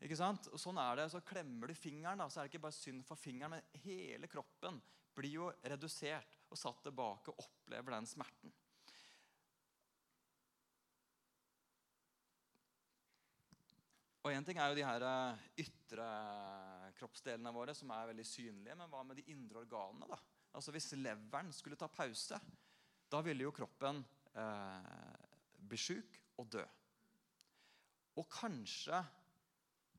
[0.00, 0.48] Ikke sant?
[0.50, 1.10] Og sånn er det.
[1.12, 4.30] Så klemmer du fingeren, da, så er det ikke bare synd for fingeren, men hele
[4.32, 4.80] kroppen
[5.16, 8.52] blir jo redusert og satt tilbake og opplever den smerten.
[14.20, 16.06] Og Én ting er jo de her eh, ytre
[16.98, 18.76] kroppsdelene våre som er veldig synlige.
[18.76, 20.10] Men hva med de indre organene?
[20.10, 20.18] da?
[20.52, 22.36] Altså Hvis leveren skulle ta pause,
[23.10, 24.02] da ville jo kroppen
[24.36, 25.24] eh,
[25.70, 26.66] bli sjuk og dø.
[28.20, 29.00] Og kanskje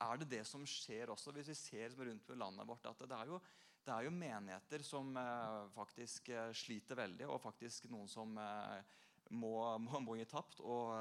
[0.02, 2.86] er det det som skjer også, hvis vi ser rundt på landet vårt.
[2.86, 3.42] at det er jo,
[3.82, 9.00] det er jo menigheter som eh, faktisk eh, sliter veldig, og faktisk noen som eh,
[9.34, 10.91] må, må, må, gi tapt og,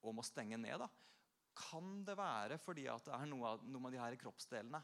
[0.00, 0.80] og, må stenge ned.
[0.80, 0.88] da.
[1.54, 4.80] Kan det være fordi det er noe noen av de her kroppsdelene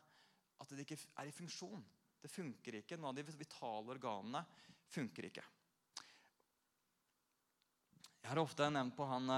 [0.61, 1.87] at det ikke er i funksjon?
[2.21, 2.99] Det funker ikke.
[2.99, 4.45] Noen av de vitale organene
[4.93, 5.47] funker ikke.
[8.21, 9.31] Jeg har ofte nevnt på han,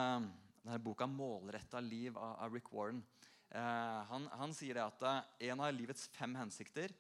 [0.64, 3.05] denne boka 'Målretta liv' av Rick Warren.
[3.53, 6.92] Eh, han, han, sier at en av livets fem hensikter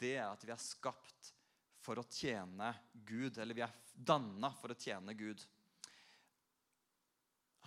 [0.00, 1.30] det er at vi er skapt
[1.84, 2.70] for å tjene
[3.06, 3.38] Gud.
[3.38, 5.42] Eller vi er danna for å tjene Gud.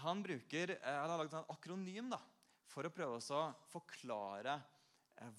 [0.04, 2.20] Han, bruker, eh, han har laget en akronym da,
[2.70, 4.60] for å prøve å forklare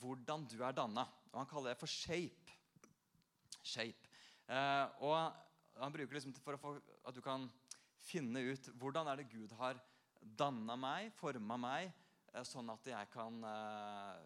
[0.01, 1.07] hvordan du er danna.
[1.35, 2.57] Han kaller det for shape.
[3.63, 4.09] shape.
[5.05, 5.15] og
[5.79, 6.73] han bruker liksom for få,
[7.07, 7.45] at du kan
[8.01, 9.79] finne ut hvordan er det Gud har
[10.19, 11.93] danna meg, forma meg,
[12.37, 14.17] Eh, sånn at jeg kan eh,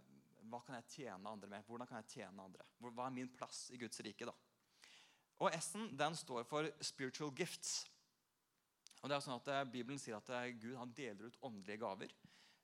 [0.52, 1.64] Hva kan jeg tjene andre med?
[1.64, 2.66] Hvordan kan jeg tjene andre?
[2.82, 4.28] Hva er min plass i Guds rike?
[4.28, 4.34] da?
[5.40, 7.86] Og S-en den står for spiritual gifts.
[9.00, 10.28] Og det er sånn at eh, Bibelen sier at
[10.60, 12.12] Gud han deler ut åndelige gaver.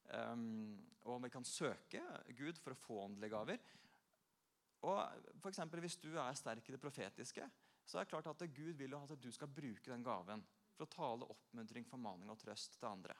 [0.09, 0.77] Um,
[1.09, 2.01] og vi kan søke
[2.37, 3.64] Gud for å få åndelige gaver.
[4.87, 5.01] Og
[5.40, 7.48] for eksempel, Hvis du er sterk i det profetiske,
[7.85, 10.44] så er det klart at Gud vil at du skal bruke den gaven
[10.77, 13.16] for å tale oppmuntring, formaning og trøst til andre.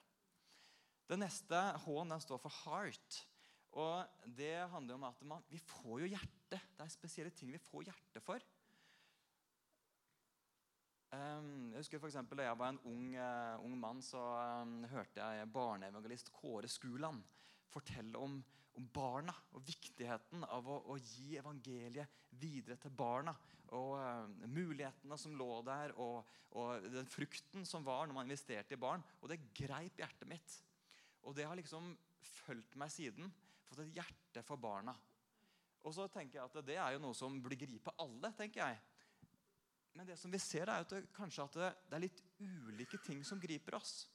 [1.09, 3.23] Den neste H-en står for heart.
[3.77, 6.61] Og Det handler om at man, vi får jo hjerte.
[6.77, 8.43] Det er spesielle ting vi får hjerte for.
[11.09, 14.21] Um, jeg husker for eksempel, Da jeg var en ung, uh, ung mann, så
[14.63, 17.23] um, hørte jeg barneevangelist Kåre Skuland
[17.73, 18.35] fortelle om,
[18.77, 23.33] om, barna og viktigheten av å, å, gi evangeliet videre til barna.
[23.73, 26.29] Og uh, mulighetene som lå der, og,
[26.61, 29.05] og den frukten som var når man investerte i barn.
[29.23, 30.61] Og det greip hjertet mitt.
[31.25, 31.95] Og det har liksom
[32.45, 33.33] fulgt meg siden.
[33.69, 34.95] Fått et hjerte for barna.
[35.87, 38.33] Og så tenker jeg at Det er jo noe som blir gripe alle.
[38.37, 38.81] tenker jeg.
[39.95, 43.01] Men det som vi ser er at det, kanskje at det, det, er litt ulike
[43.03, 44.09] ting som griper oss.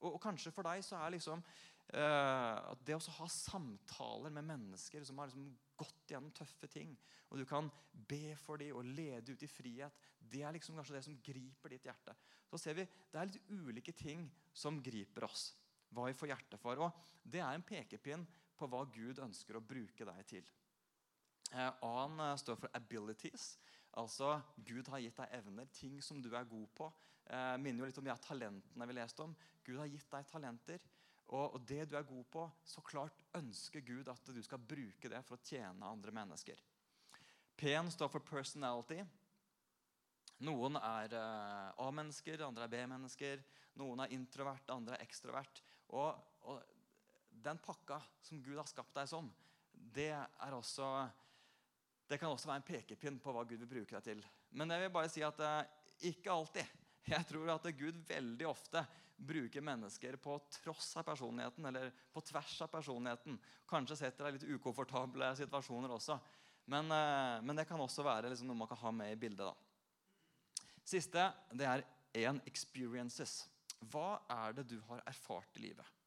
[0.00, 4.46] Og, og kanskje for deg så er liksom uh, at det å ha samtaler med
[4.48, 6.96] mennesker som har liksom gått gjennom tøffe ting,
[7.30, 10.96] og du kan be for dem og lede ut i frihet, det er liksom kanskje
[10.96, 12.16] det som griper ditt hjerte.
[12.50, 15.52] Så ser vi det er litt ulike ting som griper oss
[15.94, 16.82] hva vi får hjerte for.
[16.82, 18.26] Og Det er en pekepinn
[18.58, 20.48] på hva Gud ønsker å bruke deg til.
[21.52, 23.56] Eh, A-en eh, står for 'abilities'.
[23.98, 26.92] Altså Gud har gitt deg evner, ting som du er god på.
[27.26, 29.36] Eh, minner jo litt om de talentene vi leste om.
[29.64, 30.80] Gud har gitt deg talenter.
[31.28, 35.10] Og, og det du er god på, så klart ønsker Gud at du skal bruke
[35.12, 36.60] det for å tjene andre mennesker.
[37.58, 39.06] P-en står for 'personality'.
[40.46, 43.42] Noen er eh, A-mennesker, andre er B-mennesker.
[43.80, 45.62] Noen er introvert, andre er ekstrovert.
[45.88, 46.14] Og,
[46.46, 46.62] og,
[47.44, 49.30] den pakka som Gud har skapt deg som,
[49.72, 50.12] det
[50.52, 51.08] også
[52.08, 54.22] det kan også være en pekepinn på hva Gud vil bruke deg til.
[54.56, 55.74] Men jeg vil bare si at eh,
[56.08, 56.76] ikke alltid.
[57.08, 58.82] Jeg tror at Gud veldig ofte
[59.16, 63.38] bruker mennesker på tross av personligheten, eller på tvers av personligheten.
[63.68, 66.18] Kanskje setter deg litt ukomfortable situasjoner også.
[66.68, 69.44] Men, eh, men det kan også være liksom noe man kan ha med i bildet.
[69.44, 70.64] da.
[70.88, 73.42] Siste det er én experiences.
[73.92, 75.97] Hva er det du har erfart i livet?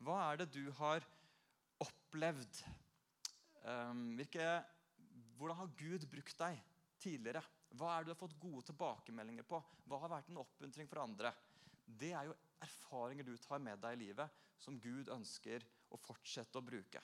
[0.00, 1.04] Hva er det du har
[1.84, 2.62] opplevd?
[3.68, 4.44] Um, hvilke
[5.36, 6.60] hvordan har Gud brukt deg
[7.00, 7.42] tidligere?
[7.76, 9.60] Hva er det du har fått gode tilbakemeldinger på?
[9.88, 11.32] Hva har vært en oppmuntring for andre?
[11.84, 16.60] Det er jo erfaringer du tar med deg i livet, som Gud ønsker å fortsette
[16.60, 17.02] å bruke.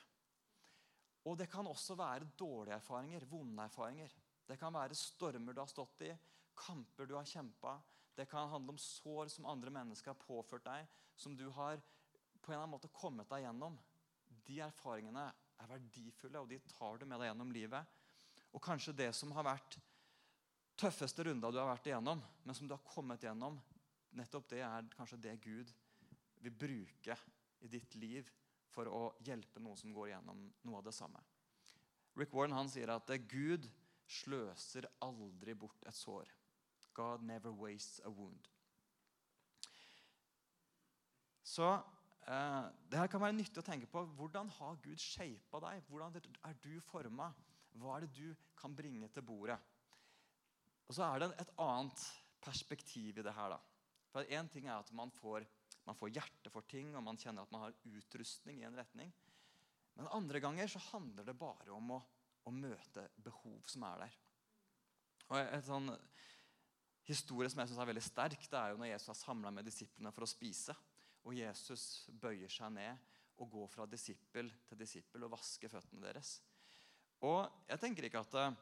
[1.26, 4.12] Og Det kan også være dårlige erfaringer, vonde erfaringer.
[4.46, 6.12] Det kan være stormer du har stått i,
[6.56, 7.76] kamper du har kjempa.
[8.16, 10.86] Det kan handle om sår som andre mennesker har påført deg,
[11.18, 11.82] som du har
[12.46, 13.74] på en eller annen måte kommet deg gjennom.
[14.46, 15.26] De erfaringene
[15.58, 17.96] er verdifulle, og de tar du med deg gjennom livet.
[18.54, 19.78] Og kanskje det som har vært
[20.78, 23.58] tøffeste runda du har vært igjennom, men som du har kommet gjennom,
[24.16, 25.72] nettopp det er kanskje det Gud
[26.44, 27.16] vil bruke
[27.64, 28.28] i ditt liv
[28.70, 31.20] for å hjelpe noen som går gjennom noe av det samme.
[32.16, 33.66] Rick Warren han sier at Gud
[34.06, 36.30] sløser aldri bort et sår.
[36.96, 38.46] God never wastes a wound.
[41.44, 41.74] Så
[42.26, 44.04] eh, det her kan være nyttig å tenke på.
[44.18, 45.84] Hvordan har Gud shapa deg?
[45.88, 47.30] Hvordan er du forma?
[47.76, 49.58] Hva er det du kan bringe til bordet?
[50.86, 52.02] Og Så er det et annet
[52.42, 53.56] perspektiv i det her.
[53.56, 53.58] da.
[54.12, 55.46] For Én ting er at man får,
[55.84, 59.12] man får hjerte for ting, og man kjenner at man har utrustning i en retning.
[59.96, 62.02] Men andre ganger så handler det bare om å,
[62.46, 64.18] å møte behov som er der.
[65.26, 65.90] Og Et sånn
[67.06, 69.66] historie som jeg synes er veldig sterk, det er jo når Jesus har samla med
[69.66, 70.74] disiplene for å spise.
[71.26, 73.06] Og Jesus bøyer seg ned
[73.42, 76.38] og går fra disippel til disippel og vasker føttene deres.
[77.26, 78.58] Og jeg tenker ikke at eh,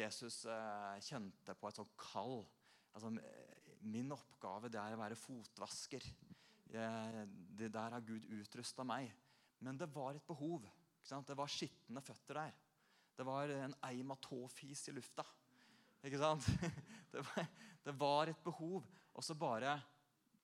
[0.00, 2.40] Jesus eh, kjente på et sånt kall.
[2.96, 3.12] Altså,
[3.86, 6.04] min oppgave det er å være fotvasker.
[6.68, 9.12] det der har Gud utrusta meg.
[9.60, 10.66] Men det var et behov.
[11.08, 12.56] Det var skitne føtter der.
[13.18, 15.24] Det var en eim av tåfis i lufta.
[16.06, 16.46] Ikke sant?
[17.88, 18.84] Det var et behov.
[19.14, 19.78] Og så bare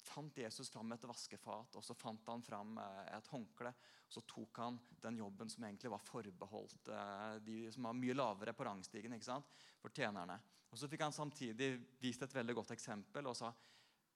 [0.05, 3.73] fant Jesus fram et vaskefat og så fant han fram eh, et håndkle.
[4.07, 8.17] og Så tok han den jobben som egentlig var forbeholdt eh, de som var mye
[8.17, 9.55] lavere på rangstigen ikke sant?
[9.81, 10.38] for tjenerne.
[10.71, 13.53] Og Så fikk han samtidig vist et veldig godt eksempel og sa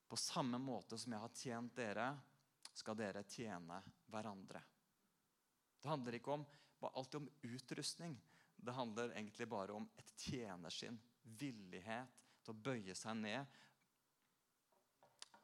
[0.09, 2.09] på samme måte som jeg har tjent dere,
[2.73, 3.77] skal dere tjene
[4.09, 4.63] hverandre.
[5.83, 6.47] Det handler ikke om,
[6.89, 8.15] alltid om utrustning.
[8.57, 10.97] Det handler egentlig bare om et tjenersinn.
[11.39, 13.59] Villighet til å bøye seg ned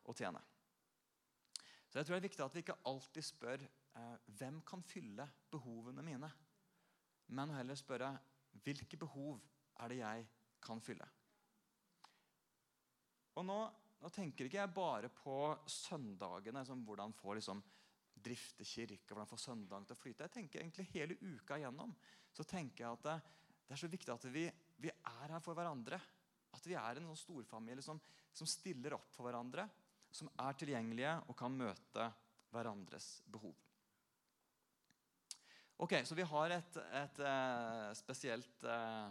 [0.04, 0.40] å tjene.
[1.88, 5.26] Så jeg tror det er viktig at vi ikke alltid spør eh, hvem kan fylle
[5.52, 6.30] behovene mine,
[7.34, 8.10] men heller spørre
[8.64, 9.38] hvilke behov
[9.82, 10.24] er det jeg
[10.64, 11.06] kan fylle.
[13.38, 13.58] Og nå,
[14.02, 15.36] nå tenker ikke jeg bare på
[15.70, 17.62] søndagene, som hvordan få liksom,
[18.24, 20.26] drifte kirke, hvordan få søndagen til å flyte.
[20.26, 21.94] Jeg tenker egentlig hele uka igjennom.
[22.34, 23.16] Så tenker jeg at det,
[23.66, 24.44] det er så viktig at vi,
[24.82, 25.98] vi, er her for hverandre.
[26.54, 27.98] At vi er en sånn storfamilie som,
[28.34, 29.66] som stiller opp for hverandre
[30.14, 32.08] som er tilgjengelige og kan møte
[32.54, 33.54] hverandres behov.
[35.82, 39.10] Ok, Så vi har et, et et spesielt uh,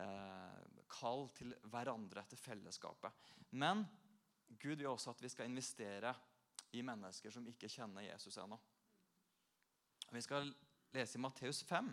[0.00, 3.12] uh, kall til hverandre, til fellesskapet.
[3.50, 3.84] Men
[4.62, 6.14] Gud vil også at vi skal investere
[6.72, 8.58] i mennesker som ikke kjenner Jesus ennå.
[10.10, 10.54] Vi skal
[10.94, 11.92] lese i Matteus 5.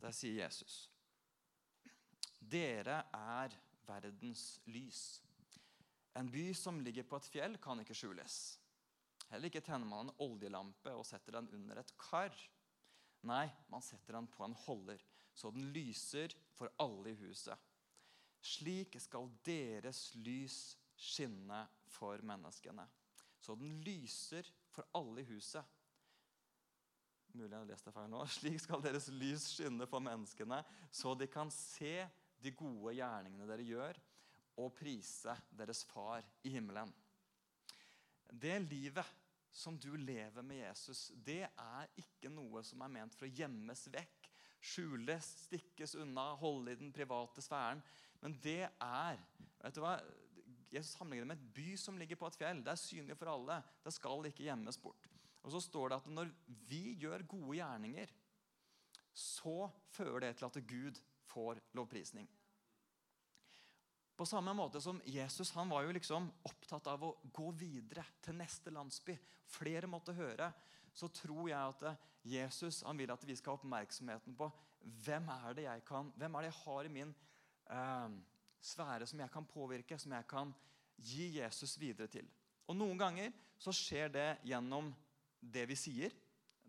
[0.00, 0.90] Der sier Jesus.:
[2.40, 3.56] Dere er
[3.90, 5.02] verdens lys.
[6.18, 8.38] En by som ligger på et fjell, kan ikke skjules.
[9.30, 12.34] Heller ikke tenner man en oljelampe og setter den under et kar.
[13.26, 15.02] Nei, man setter den på en holder,
[15.36, 17.54] så den lyser for alle i huset.
[18.40, 20.58] Slik skal deres lys
[21.00, 21.60] skinne
[21.92, 22.86] for menneskene,
[23.40, 25.76] så den lyser for alle i huset.
[27.30, 28.24] Mulig jeg har lest det feil nå.
[28.38, 32.08] Slik skal deres lys skinne for menneskene, så de kan se
[32.40, 34.00] de gode gjerningene dere gjør,
[34.60, 36.90] og prise deres far i himmelen.
[38.30, 39.06] Det livet
[39.50, 43.86] som du lever med Jesus, det er ikke noe som er ment for å gjemmes
[43.90, 44.28] vekk,
[44.60, 47.80] skjules, stikkes unna, holde i den private sfæren.
[48.20, 49.20] Men det er
[49.60, 49.96] vet du hva?
[50.70, 52.60] Jesus sammenligner det med et by som ligger på et fjell.
[52.62, 53.56] Det er synlig for alle.
[53.82, 55.08] Det skal ikke gjemmes bort.
[55.42, 56.30] Og så står det at når
[56.68, 58.12] vi gjør gode gjerninger,
[59.10, 62.28] så fører det til at Gud får lovprisning.
[64.20, 68.36] På samme måte som Jesus han var jo liksom opptatt av å gå videre til
[68.36, 69.14] neste landsby.
[69.48, 70.52] Flere måtte høre.
[70.92, 72.00] så tror jeg at eh,
[72.34, 74.48] Jesus han vil at vi skal ha oppmerksomheten på
[75.04, 77.14] hvem er det jeg kan, hvem er det jeg har i min
[77.70, 78.18] eh,
[78.60, 80.52] sfære som jeg kan påvirke, som jeg kan
[80.96, 82.28] gi Jesus videre til.
[82.68, 84.92] Og Noen ganger så skjer det gjennom
[85.40, 86.12] det vi sier,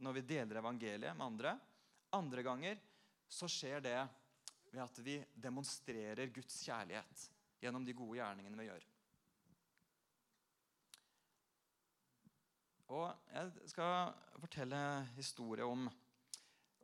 [0.01, 1.57] når vi deler evangeliet med andre.
[2.15, 2.79] Andre ganger
[3.27, 3.97] så skjer det
[4.71, 7.27] ved at vi demonstrerer Guds kjærlighet
[7.61, 8.87] gjennom de gode gjerningene vi gjør.
[12.91, 14.79] Og Jeg skal fortelle
[15.15, 15.85] historie om,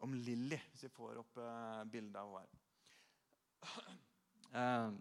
[0.04, 2.46] om Lilly, hvis vi får opp eh, bildet av henne
[3.74, 3.98] her.
[4.58, 4.94] Eh,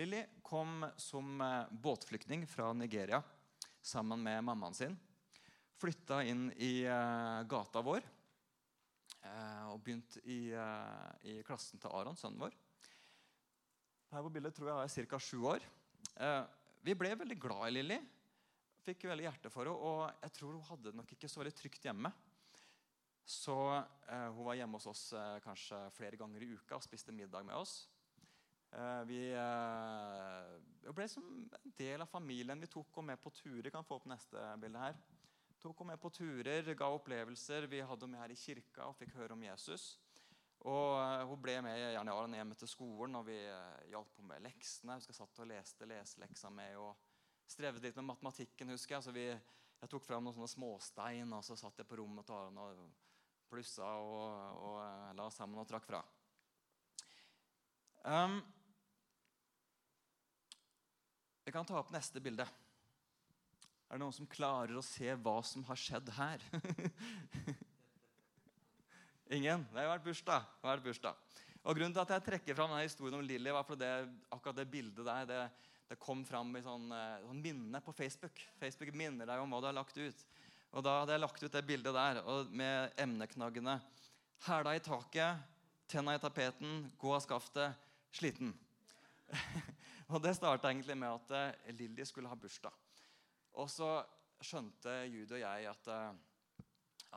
[0.00, 3.20] Lilly kom som eh, båtflyktning fra Nigeria
[3.82, 4.96] sammen med mammaen sin.
[5.80, 6.84] Flytta inn i
[7.48, 8.04] gata vår
[9.70, 12.56] og begynte i, eh, i, klassen til Aron, sønnen vår.
[14.10, 15.18] Her på bildet tror jeg er ca.
[15.18, 15.66] sju år.
[16.16, 16.42] Eh,
[16.82, 18.00] vi ble veldig glad i Lilly
[18.84, 19.76] fikk veldig hjerte for henne.
[19.76, 22.12] Og jeg tror hun hadde det nok ikke så veldig trygt hjemme.
[23.30, 27.14] Så eh, hun var hjemme hos oss eh, kanskje flere ganger i uka og spiste
[27.14, 27.84] middag med oss.
[28.74, 32.60] Eh, vi eh, ble som en del av familien.
[32.62, 33.70] Vi tok henne med på turer.
[33.70, 34.98] kan få opp neste bilde her.
[35.60, 37.66] Tok henne med på turer, ga opplevelser.
[37.68, 39.98] Vi hadde henne med her i kirka og fikk høre om Jesus.
[40.64, 44.46] Og eh, Hun ble med gjerne hjem til skolen, og vi eh, hjalp henne med
[44.46, 44.96] leksene.
[44.96, 46.94] Hun satt og leste leseleksa med og
[47.44, 48.72] strevde litt med matematikken.
[48.72, 52.00] husker Jeg så vi, jeg tok fram noen sånne småstein og så satt jeg på
[52.00, 52.80] rommet til Aron og
[53.52, 56.00] plussa og, og, eh, la sammen og trakk fra.
[58.00, 58.40] Um,
[61.52, 62.48] kan ta opp neste bilde.
[63.90, 66.42] Er det noen som klarer å se hva som har skjedd her?
[69.36, 69.64] Ingen?
[69.72, 70.44] Det har vært bursdag.
[70.46, 71.24] Det har vært bursdag.
[71.64, 73.88] Og Grunnen til at jeg trekker fram denne historien om Lilly, var fordi
[74.30, 75.40] akkurat det bildet der det,
[75.90, 78.38] det kom fram i sånn, eh, sånn, minne på Facebook.
[78.60, 80.22] Facebook minner deg om hva du har lagt ut.
[80.70, 83.74] Og Da hadde jeg lagt ut det bildet der med emneknaggene.
[84.46, 85.42] Hæla i taket,
[85.90, 87.74] tenna i tapeten, gå av skaftet,
[88.14, 88.54] sliten.
[90.14, 92.70] og Det starta egentlig med at uh, Lilly skulle ha bursdag.
[93.58, 93.88] Og så
[94.44, 96.66] skjønte Judy og jeg at, uh,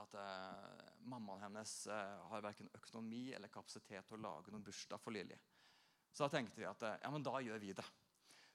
[0.01, 5.15] at uh, mammaen hennes har verken økonomi eller kapasitet til å lage noen bursdag for
[5.15, 5.37] Lilly.
[6.13, 7.85] Så da tenkte vi at ja, men da gjør vi det.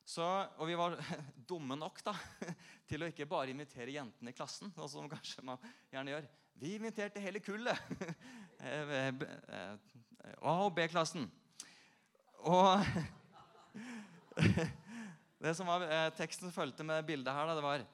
[0.08, 0.24] Så,
[0.56, 0.94] og vi var
[1.50, 2.14] dumme nok da,
[2.88, 4.72] til å ikke bare invitere jentene i klassen.
[4.72, 5.60] Sånn som kanskje man
[5.92, 6.28] gjerne gjør.
[6.58, 7.76] Vi inviterte hele kullet.
[10.42, 11.28] A- og B-klassen.
[12.48, 12.82] Og
[15.42, 17.84] det som var eh, Teksten som fulgte med bildet her, det var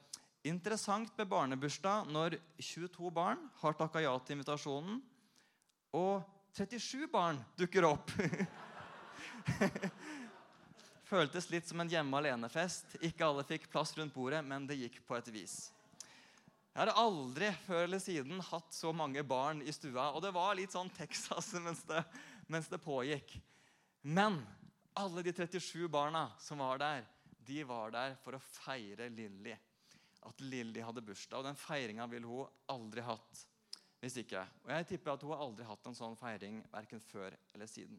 [0.45, 4.99] interessant med barnebursdag når 22 barn har takka ja til invitasjonen,
[5.95, 6.25] og
[6.57, 8.11] 37 barn dukker opp.
[11.05, 12.97] føltes litt som en hjemme alene-fest.
[13.05, 15.55] Ikke alle fikk plass rundt bordet, men det gikk på et vis.
[16.75, 20.09] Jeg har aldri før eller siden hatt så mange barn i stua.
[20.11, 22.01] Og det var litt sånn Texas mens det,
[22.51, 23.37] mens det pågikk.
[24.03, 24.41] Men
[24.95, 27.05] alle de 37 barna som var der,
[27.47, 29.55] de var der for å feire Lilly.
[30.25, 31.39] At Lilly hadde bursdag.
[31.39, 33.45] Og den feiringa ville hun aldri hatt
[34.01, 34.41] hvis ikke.
[34.65, 37.97] Og jeg tipper at hun aldri hatt en sånn feiring verken før eller siden.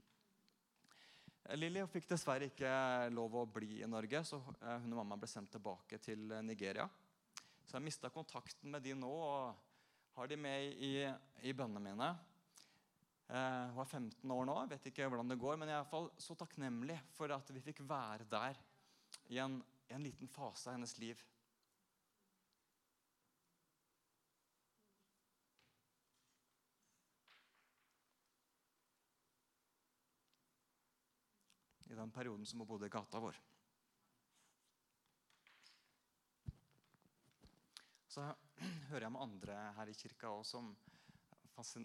[1.59, 2.71] Lilly fikk dessverre ikke
[3.15, 6.43] lov å bli i Norge, så eh, hun og mamma ble sendt tilbake til eh,
[6.43, 6.87] Nigeria.
[7.67, 10.93] Så jeg mista kontakten med de nå og har de med i,
[11.47, 12.09] i bønnene mine.
[13.27, 15.85] Eh, hun er 15 år nå, vet ikke hvordan det går, men jeg er i
[15.85, 18.59] hvert fall så takknemlig for at vi fikk være der
[19.29, 19.59] i en,
[19.89, 21.25] i en liten fase av hennes liv.
[31.87, 33.37] i den perioden som hun bodde i gata vår.
[38.11, 38.25] Så
[38.91, 40.75] hører jeg med andre her i kirka òg som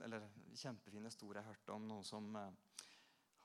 [0.04, 0.26] eller
[0.60, 2.56] kjempefine historier jeg hørte om noe som eh,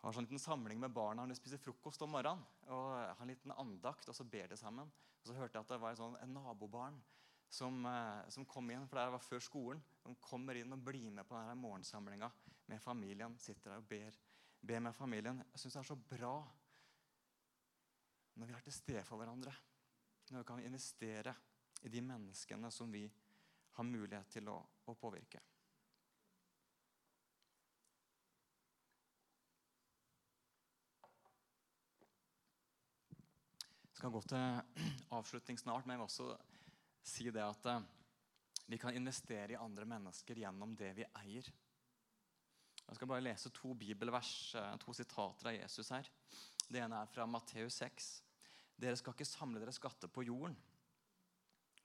[0.07, 2.45] har sånn liten samling med barna når de spiser frokost om morgenen.
[2.69, 4.91] og har en liten andakt, og så ber de sammen.
[5.23, 7.01] Og så hørte jeg at det var sånn, en nabobarn
[7.49, 9.83] som, eh, som, kom inn, for det var før skolen.
[10.03, 12.31] Som kommer inn og blir med på denne morgensamlinga
[12.67, 13.39] med familien.
[13.39, 14.15] Sitter der og ber
[14.67, 15.43] ber med familien.
[15.53, 16.37] Jeg syns det er så bra
[18.37, 19.53] når vi er til stede for hverandre.
[20.31, 21.35] Når vi kan investere
[21.83, 23.05] i de menneskene som vi
[23.77, 25.41] har mulighet til å, å påvirke.
[33.97, 34.83] Skal gå til
[35.17, 36.27] avslutning snart, men jeg vil også
[37.07, 37.85] si det at eh,
[38.67, 41.49] vi kan investere i andre mennesker gjennom det vi eier.
[42.87, 46.11] Jeg skal bare lese to bibelvers, eh, to sitater av Jesus her.
[46.67, 48.09] Det ene er fra Matteus 6.
[48.77, 50.57] Dere skal ikke samle dere skatter på jorden,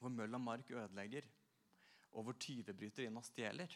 [0.01, 1.29] hvor møll og mark ødelegger,
[2.11, 3.71] og hvor tyver bryter inn og stjeler.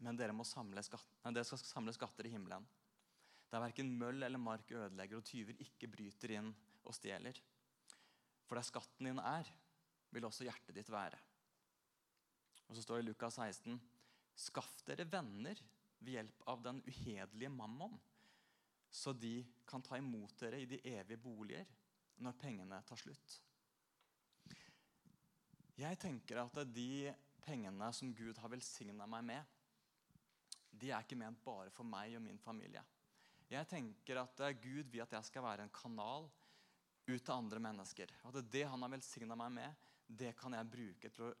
[0.00, 2.64] Men dere, skatt, nei, dere skal samle skatter i himmelen.
[3.52, 6.54] Der verken møll eller mark ødelegger, og tyver ikke bryter inn
[6.86, 7.38] og stjeler.
[8.46, 9.48] For der skatten din er,
[10.14, 11.18] vil også hjertet ditt være.
[12.66, 13.80] Og så står det i Lukas 16.:
[14.36, 15.58] Skaff dere venner
[15.98, 17.96] ved hjelp av den uhederlige mammon,
[18.90, 21.66] så de kan ta imot dere i de evige boliger
[22.22, 23.40] når pengene tar slutt.
[25.76, 27.12] Jeg tenker at de
[27.44, 29.56] pengene som Gud har velsigna meg med,
[30.76, 32.82] de er ikke ment bare for meg og min familie.
[33.50, 36.26] Jeg tenker at Gud vil at jeg skal være en kanal
[37.06, 38.12] ut til andre mennesker.
[38.24, 41.34] Og At det han har velsigna meg med, det kan jeg bruke til å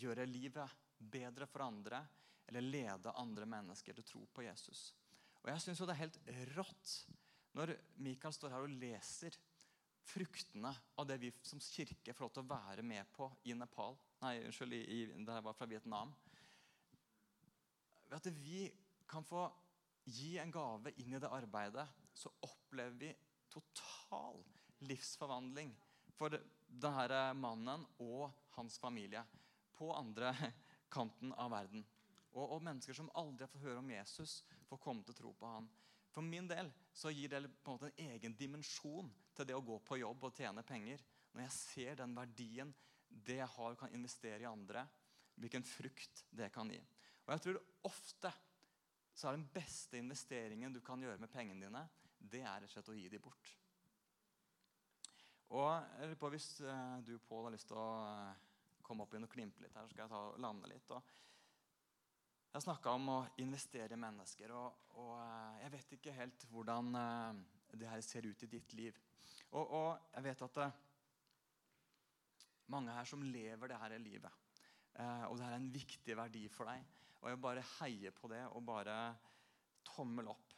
[0.00, 0.80] gjøre livet
[1.12, 2.02] bedre for andre
[2.48, 4.90] eller lede andre mennesker til å tro på Jesus.
[5.42, 6.20] Og jeg synes jo Det er helt
[6.56, 6.92] rått
[7.56, 9.36] når Mikael står her og leser
[10.02, 13.96] fruktene av det vi som kirke får lov til å være med på i Nepal.
[14.22, 16.14] Nei, unnskyld, i, det var fra Vietnam.
[18.08, 18.64] Ved at vi
[19.08, 19.44] kan få
[20.08, 23.12] gi en gave inn i det arbeidet, så opplever vi
[23.52, 24.40] total
[24.88, 25.72] livsforvandling
[26.16, 26.34] for
[26.66, 29.22] denne mannen og hans familie
[29.76, 30.32] på andre
[30.94, 31.84] kanten av verden.
[32.32, 35.48] Og, og, mennesker som aldri fått høre om Jesus, får komme til å tro på
[35.48, 35.68] han.
[36.12, 39.64] For min del så gir det på en måte en egen dimensjon til det å
[39.64, 41.00] gå på jobb og tjene penger.
[41.32, 42.72] Når jeg ser den verdien
[43.08, 44.84] det jeg har, kan investere i andre,
[45.40, 46.80] hvilken frukt det kan gi.
[47.24, 48.32] Og jeg tror ofte
[49.12, 51.84] så er den beste investeringen du kan gjøre med pengene dine,
[52.16, 53.52] det er rett og slett å gi dem bort.
[55.52, 58.36] Og på Hvis eh, du Pål, har lyst til å eh,
[58.82, 60.94] komme opp igjen og klimpe litt her, så skal jeg ta og lande litt.
[60.96, 61.10] Og
[62.52, 66.94] jeg snakka om å investere i mennesker, og, og, eh, jeg vet ikke helt hvordan
[67.72, 68.96] det her ser ut i ditt liv.
[69.52, 70.64] Og, og jeg vet at
[72.72, 74.40] mange her som lever det her livet.
[74.96, 76.84] Eh, og det her er en viktig verdi for deg.
[77.22, 78.96] Og jeg bare heier på det og bare
[79.86, 80.56] tommel opp.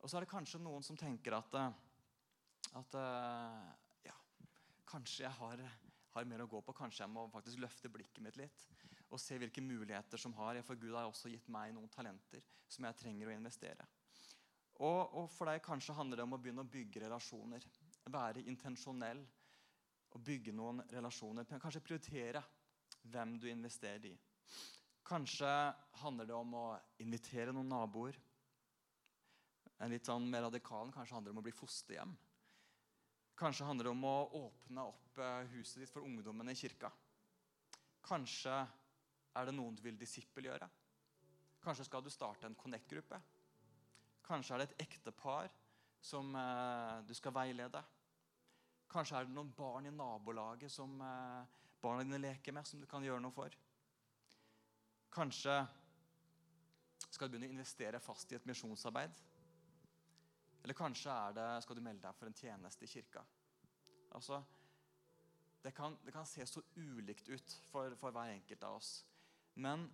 [0.00, 1.56] Og så er det kanskje noen som tenker at,
[2.78, 2.96] at
[4.06, 4.14] ja,
[4.86, 5.62] kanskje jeg har,
[6.14, 6.74] har mer å gå på.
[6.76, 8.66] Kanskje jeg må faktisk løfte blikket mitt litt
[9.10, 10.60] og se hvilke muligheter som har.
[10.66, 13.86] For Gud har også gitt meg noen talenter som jeg trenger å investere.
[14.80, 17.66] Og, og for deg kanskje handler det om å begynne å bygge relasjoner.
[18.10, 19.20] Være intensjonell
[20.10, 21.48] og bygge noen relasjoner.
[21.60, 22.42] Kanskje prioritere
[23.10, 24.16] hvem du investerer i.
[25.06, 25.50] Kanskje
[26.04, 26.66] handler det om å
[27.02, 28.16] invitere noen naboer.
[29.80, 32.12] En litt sånn mer radikal kanskje handler det om å bli fosterhjem.
[33.40, 36.90] Kanskje handler det om å åpne opp eh, huset ditt for ungdommen i kirka.
[38.04, 40.68] Kanskje er det noen du vil disippelgjøre?
[41.64, 43.16] Kanskje skal du starte en Connect-gruppe?
[44.26, 45.48] Kanskje er det et ektepar
[46.04, 47.80] som eh, du skal veilede?
[48.92, 52.88] Kanskje er det noen barn i nabolaget som eh, barna dine leker med, som du
[52.90, 53.56] kan gjøre noe for?
[55.16, 55.56] Kanskje
[57.08, 59.16] skal du begynne å investere fast i et misjonsarbeid?
[60.62, 63.22] Eller kanskje er det, skal du melde deg for en tjeneste i kirka?
[64.16, 64.42] Altså,
[65.62, 68.92] det kan, det kan se så ulikt ut for, for hver enkelt av oss.
[69.60, 69.86] Men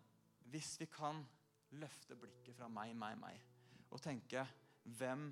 [0.51, 1.25] hvis vi kan
[1.77, 3.43] løfte blikket fra meg, meg, meg
[3.91, 4.45] og tenke
[4.99, 5.29] hvem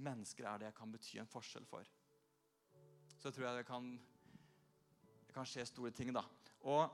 [0.00, 1.86] mennesker er det jeg kan bety en forskjell for,
[3.20, 3.90] så tror jeg det kan,
[5.26, 6.12] det kan skje store ting.
[6.14, 6.22] da.
[6.70, 6.86] Og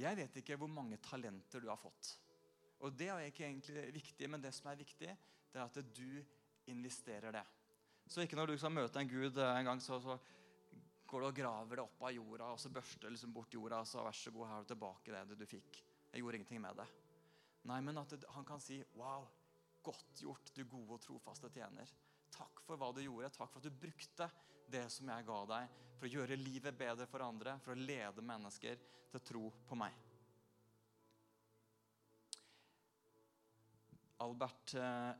[0.00, 2.16] jeg vet ikke hvor mange talenter du har fått.
[2.84, 5.12] Og Det er ikke egentlig viktig, men det som er viktig,
[5.54, 7.44] det er at du investerer det.
[8.10, 10.18] Så ikke når du skal møte en gud en gang, så, så
[11.08, 13.80] går du og graver det opp av jorda og så børster liksom bort jorda.
[13.80, 15.78] og så vær så god, her har du tilbake det du fikk.
[16.10, 16.88] Jeg gjorde ingenting med det.
[17.70, 19.28] Nei, men at han kan si Wow,
[19.84, 21.90] godt gjort, du gode og trofaste tjener.
[22.34, 23.30] Takk for hva du gjorde.
[23.36, 24.28] Takk for at du brukte
[24.70, 28.24] det som jeg ga deg, for å gjøre livet bedre for andre, for å lede
[28.24, 28.82] mennesker
[29.12, 29.94] til tro på meg.
[34.24, 35.12] Albert eh,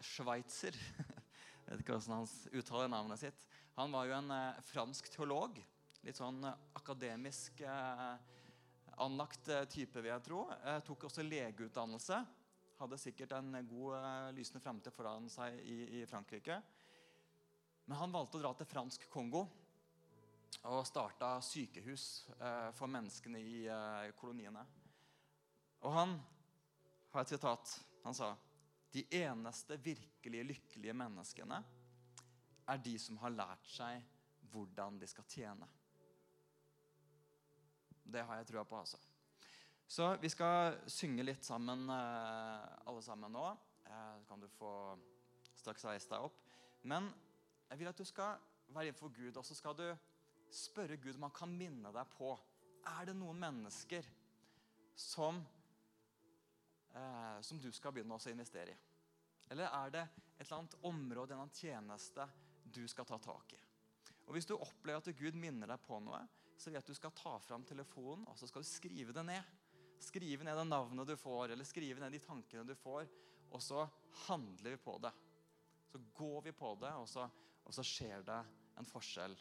[0.00, 0.72] Schweitzer
[1.68, 3.42] Jeg vet ikke hvordan han uttaler navnet sitt.
[3.76, 5.58] Han var jo en eh, fransk teolog.
[6.06, 7.60] Litt sånn eh, akademisk
[8.98, 10.40] anlagt type, vil jeg tro.
[10.86, 12.16] tok også legeutdannelse.
[12.80, 16.56] Hadde sikkert en god lysende fremtid foran seg i, i, Frankrike.
[17.84, 19.44] Men han valgte å dra til fransk Kongo
[20.66, 22.08] og starta sykehus
[22.74, 23.60] for menneskene i
[24.18, 24.64] koloniene.
[25.86, 26.16] Og han
[27.12, 27.76] har et sitat.
[28.04, 28.32] Han sa
[28.92, 31.58] de eneste virkelig lykkelige menneskene
[32.68, 34.00] er de som har lært seg
[34.52, 35.68] hvordan de skal tjene.
[38.08, 39.00] Det har jeg trua på, altså.
[39.88, 43.46] Så vi skal synge litt sammen, eh, alle sammen nå.
[43.88, 44.70] Så kan du få
[45.56, 46.36] straks reise deg opp.
[46.84, 47.08] Men
[47.70, 48.36] jeg vil at du skal
[48.68, 49.86] være innenfor Gud, og så skal du
[50.52, 52.32] spørre Gud om han kan minne deg på
[52.88, 54.06] Er det noen mennesker
[54.96, 55.40] som,
[56.94, 58.78] eh, som du skal begynne å investere i?
[59.52, 60.04] Eller er det
[60.36, 62.28] et eller annet område, en eller annen tjeneste
[62.64, 63.60] du skal ta tak i?
[64.28, 66.20] Og Hvis du opplever at Gud minner deg på noe,
[66.58, 69.54] så at du skal ta fram telefonen og så skal du skrive det ned.
[70.02, 73.08] Skrive ned det navnet du får, eller skrive ned de tankene du får.
[73.54, 73.86] Og så
[74.26, 75.12] handler vi på det.
[75.88, 77.24] Så går vi på det, og så,
[77.64, 78.40] og så skjer det
[78.78, 79.38] en forskjell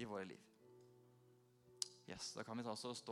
[0.00, 0.46] i våre liv.
[2.08, 3.08] Yes, Da kan vi ta oss og stå